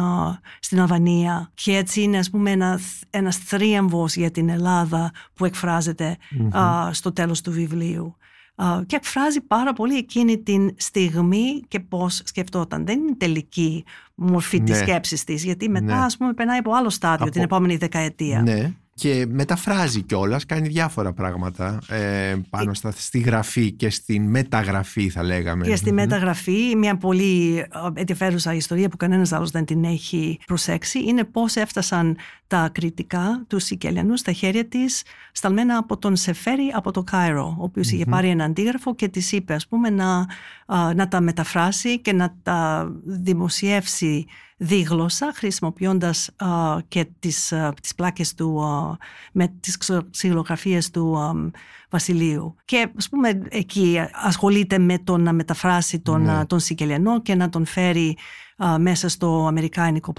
[0.60, 2.80] στην Αλβανία και έτσι είναι ας πούμε ένα,
[3.10, 6.16] ένας θρίαμβος για την Ελλάδα που εκφραζεται
[6.90, 8.16] στο τέλος του βιβλίου.
[8.86, 12.86] και εκφράζει πάρα πολύ εκείνη την στιγμή και πώς σκεφτόταν.
[12.86, 14.64] Δεν είναι τελική μορφή ναι.
[14.64, 16.04] της σκέψης της, γιατί μετά ναι.
[16.04, 18.42] ας πούμε περνάει από άλλο στάδιο την επόμενη δεκαετία.
[18.42, 25.08] Ναι και μεταφράζει κιόλας, κάνει διάφορα πράγματα ε, πάνω στα, στη γραφή και στην μεταγραφή
[25.08, 25.66] θα λέγαμε.
[25.66, 31.04] Και στη μεταγραφή, μια πολύ ε, ενδιαφέρουσα ιστορία που κανένας άλλος δεν την έχει προσέξει
[31.04, 32.16] είναι πώς έφτασαν
[32.46, 37.62] τα κριτικά τους Σικελιανού στα χέρια της σταλμένα από τον Σεφέρη από το Κάιρο, ο
[37.62, 40.26] οποιος είχε πάρει ένα αντίγραφο και της είπε ας πούμε να,
[40.66, 46.30] να τα μεταφράσει και να τα δημοσιεύσει δίγλωσσα χρησιμοποιώντας
[46.88, 47.52] και τις,
[47.82, 48.62] τις πλάκες του
[49.32, 49.78] με τις
[50.10, 51.18] ξυλογραφίες του
[51.90, 52.54] Βασιλείου.
[52.64, 56.46] Και ας πούμε εκεί ασχολείται με το να μεταφράσει τον, ναι.
[56.46, 58.16] τον Σικελιανό και να τον φέρει
[58.78, 60.12] μέσα στο αμερικάνικο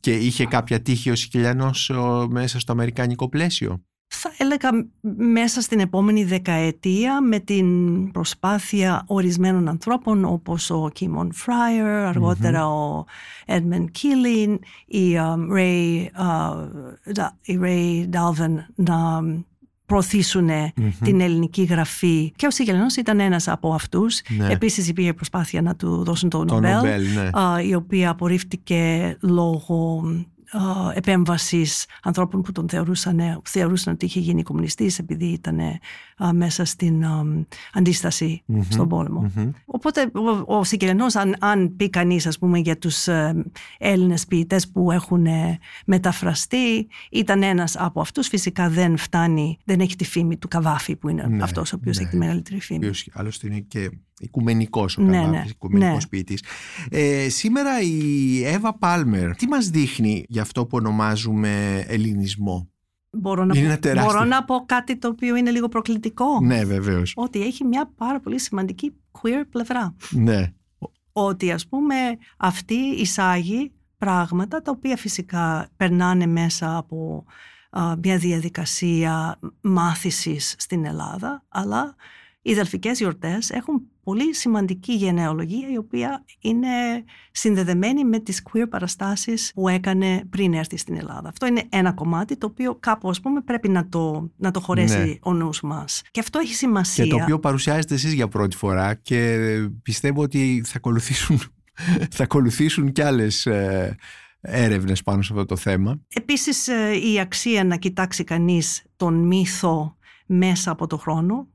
[0.00, 1.92] Και είχε κάποια τύχη ο Σικελιανός
[2.28, 4.70] μέσα στο αμερικάνικο πλαίσιο; Θα έλεγα
[5.16, 13.04] μέσα στην επόμενη δεκαετία με την προσπάθεια ορισμένων ανθρώπων όπως ο Κίμον Φράιερ, αργότερα ο
[13.46, 15.16] Edmund Keeling, η
[15.54, 16.06] Ray,
[17.42, 19.22] η Ray Dalvin να
[19.86, 20.48] προωθησουν
[21.02, 24.20] την ελληνική γραφή και ο Σιγελενός ήταν ένας από αυτούς.
[24.28, 24.52] Ναι.
[24.52, 27.62] Επίσης υπήρχε προσπάθεια να του δώσουν το, το Νομπέλ, ναι.
[27.62, 30.02] η οποία απορρίφθηκε λόγω
[30.94, 35.60] επέμβασης ανθρώπων που τον θεωρούσαν, θεωρούσαν ότι είχε γίνει κομμουνιστής επειδή ήταν
[36.32, 37.04] μέσα στην
[37.72, 39.30] αντισταση στον πολεμο
[39.64, 40.10] Οπότε
[40.46, 40.62] ο, ο
[41.14, 43.44] αν, αν πει κανείς ας πούμε για τους ε,
[43.78, 48.28] Έλληνες ποιητές που έχουν ε, μεταφραστεί ήταν ένας από αυτούς.
[48.28, 51.96] Φυσικά δεν φτάνει, δεν έχει τη φήμη του Καβάφη που είναι ναι, αυτός ο οποίος
[51.96, 52.02] ναι.
[52.02, 52.90] έχει τη μεγαλύτερη φήμη.
[53.12, 53.90] Άλλωστε είναι και
[54.20, 56.08] οικουμενικός ο ναι, Καβάφης, ναι, οικουμενικός ναι.
[56.08, 56.44] ποιητής.
[56.90, 62.70] Ε, σήμερα η Εύα Πάλμερ τι μας δείχνει για αυτό που ονομάζουμε ελληνισμό;
[63.10, 66.40] Μπορώ να, πω, μπορώ να πω κάτι το οποίο είναι λίγο προκλητικό.
[66.40, 67.12] Ναι, βεβαίως.
[67.16, 69.96] Ότι έχει μια πάρα πολύ σημαντική queer πλευρά.
[70.10, 70.52] Ναι.
[71.12, 71.94] Ότι ας πούμε
[72.36, 77.24] αυτή εισάγει πράγματα τα οποία φυσικά περνάνε μέσα από
[78.02, 81.94] μια διαδικασία μάθησης στην Ελλάδα, αλλά
[82.42, 86.68] οι δελφικές γιορτές έχουν πολύ σημαντική γενεολογία η οποία είναι
[87.30, 91.28] συνδεδεμένη με τις queer παραστάσεις που έκανε πριν έρθει στην Ελλάδα.
[91.28, 94.98] Αυτό είναι ένα κομμάτι το οποίο κάπου ας πούμε πρέπει να το, να το χωρέσει
[94.98, 95.14] ναι.
[95.20, 96.02] ο νους μας.
[96.10, 97.04] Και αυτό έχει σημασία.
[97.04, 99.38] Και το οποίο παρουσιάζετε εσείς για πρώτη φορά και
[99.82, 101.40] πιστεύω ότι θα ακολουθήσουν,
[102.16, 103.96] θα ακολουθήσουν κι άλλες ε,
[104.40, 106.00] έρευνες πάνω σε αυτό το θέμα.
[106.14, 109.96] Επίσης ε, η αξία να κοιτάξει κανείς τον μύθο
[110.26, 111.48] μέσα από το χρόνο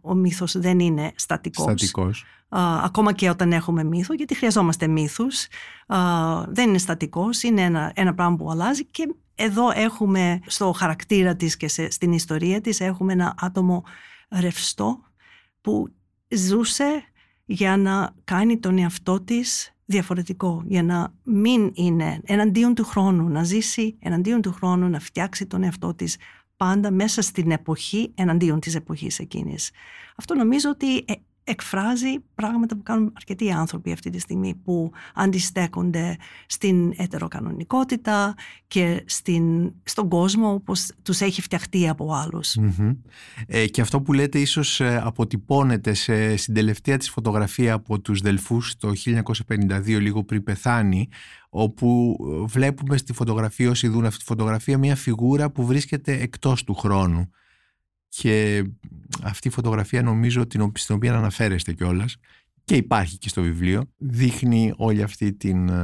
[0.00, 1.64] ο μύθος δεν είναι στατικός.
[1.64, 2.24] Στατικός.
[2.82, 5.46] ακόμα και όταν έχουμε μύθο, γιατί χρειαζόμαστε μύθους.
[6.48, 11.56] δεν είναι στατικός, είναι ένα, ένα πράγμα που αλλάζει και εδώ έχουμε στο χαρακτήρα της
[11.56, 13.84] και στην ιστορία της έχουμε ένα άτομο
[14.40, 15.00] ρευστό
[15.60, 15.88] που
[16.28, 17.04] ζούσε
[17.44, 23.42] για να κάνει τον εαυτό της διαφορετικό, για να μην είναι εναντίον του χρόνου, να
[23.42, 26.16] ζήσει εναντίον του χρόνου, να φτιάξει τον εαυτό της
[26.64, 29.70] πάντα μέσα στην εποχή εναντίον της εποχής εκείνης.
[30.16, 31.12] Αυτό νομίζω ότι ε,
[31.44, 38.34] εκφράζει πράγματα που κάνουν αρκετοί άνθρωποι αυτή τη στιγμή που αντιστέκονται στην ετεροκανονικότητα
[38.66, 42.04] και στην, στον κόσμο όπως τους έχει φτιαχτεί από
[43.46, 48.20] Ε, και αυτό που λέτε ίσως ε, αποτυπώνεται σε, στην τελευταία της φωτογραφία από τους
[48.20, 51.08] Δελφούς το 1952 λίγο πριν πεθάνει
[51.56, 56.64] όπου ε, βλέπουμε στη φωτογραφία όσοι δουν αυτή τη φωτογραφία μια φιγούρα που βρίσκεται εκτός
[56.64, 57.30] του χρόνου.
[58.08, 58.64] Και
[59.22, 62.16] αυτή η φωτογραφία νομίζω την, στην οποία αναφέρεστε κιόλας
[62.64, 65.74] και υπάρχει και στο βιβλίο, δείχνει όλη αυτή την uh,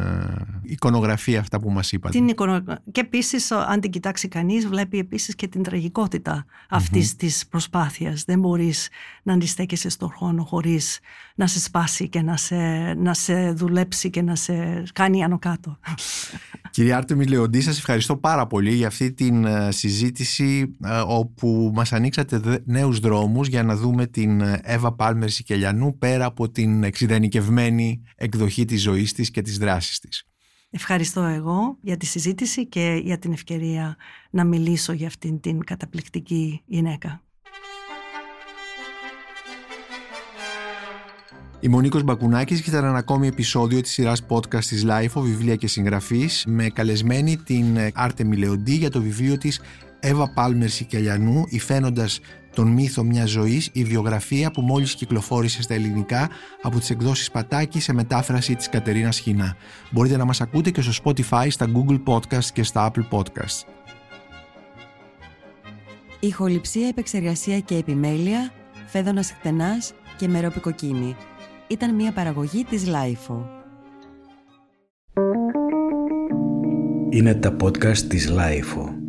[0.63, 2.19] εικονογραφία αυτά που μας είπατε.
[2.19, 2.63] Την εικονο...
[2.93, 7.19] Και επίσης αν την κοιτάξει κανείς βλέπει επίσης και την τραγικότητα αυτής mm-hmm.
[7.19, 8.25] της προσπάθειας.
[8.25, 8.89] Δεν μπορείς
[9.23, 10.99] να αντιστέκεσαι στον χρόνο χωρίς
[11.35, 12.57] να σε σπάσει και να σε,
[12.95, 15.79] να σε δουλέψει και να σε κάνει άνω κάτω.
[16.71, 21.93] Κυρία Άρτεμι Λεοντή, σας ευχαριστώ πάρα πολύ για αυτή την ε, συζήτηση ε, όπου μας
[21.93, 28.65] ανοίξατε νέους δρόμους για να δούμε την Εύα Πάλμερ Σικελιανού πέρα από την εξειδανικευμένη εκδοχή
[28.65, 30.25] της ζωής της και της δράσης της.
[30.71, 33.97] Ευχαριστώ εγώ για τη συζήτηση και για την ευκαιρία
[34.31, 37.23] να μιλήσω για αυτήν την καταπληκτική γυναίκα.
[41.61, 46.45] Η Μονίκος Μπακουνάκης ήταν ένα ακόμη επεισόδιο της σειράς podcast της LIFO, βιβλία και συγγραφής,
[46.47, 47.65] με καλεσμένη την
[47.95, 49.61] Άρτε Μιλεοντή για το βιβλίο της
[50.01, 52.21] Εύα Πάλμερ Σικελιανού, υφαίνοντας
[52.55, 56.29] τον μύθο μιας ζωής, η βιογραφία που μόλις κυκλοφόρησε στα ελληνικά
[56.63, 59.57] από τις εκδόσεις Πατάκη σε μετάφραση της Κατερίνα Χινά.
[59.91, 63.65] Μπορείτε να μας ακούτε και στο Spotify, στα Google Podcast και στα Apple Podcast.
[66.21, 68.53] Ηχοληψία, επεξεργασία και επιμέλεια,
[68.87, 71.17] φέδωνας χτενάς και μερόπικοκίνη
[71.67, 73.45] ήταν μια παραγωγή της Lifeo.
[77.11, 79.00] Είναι τα podcast της Lifeo.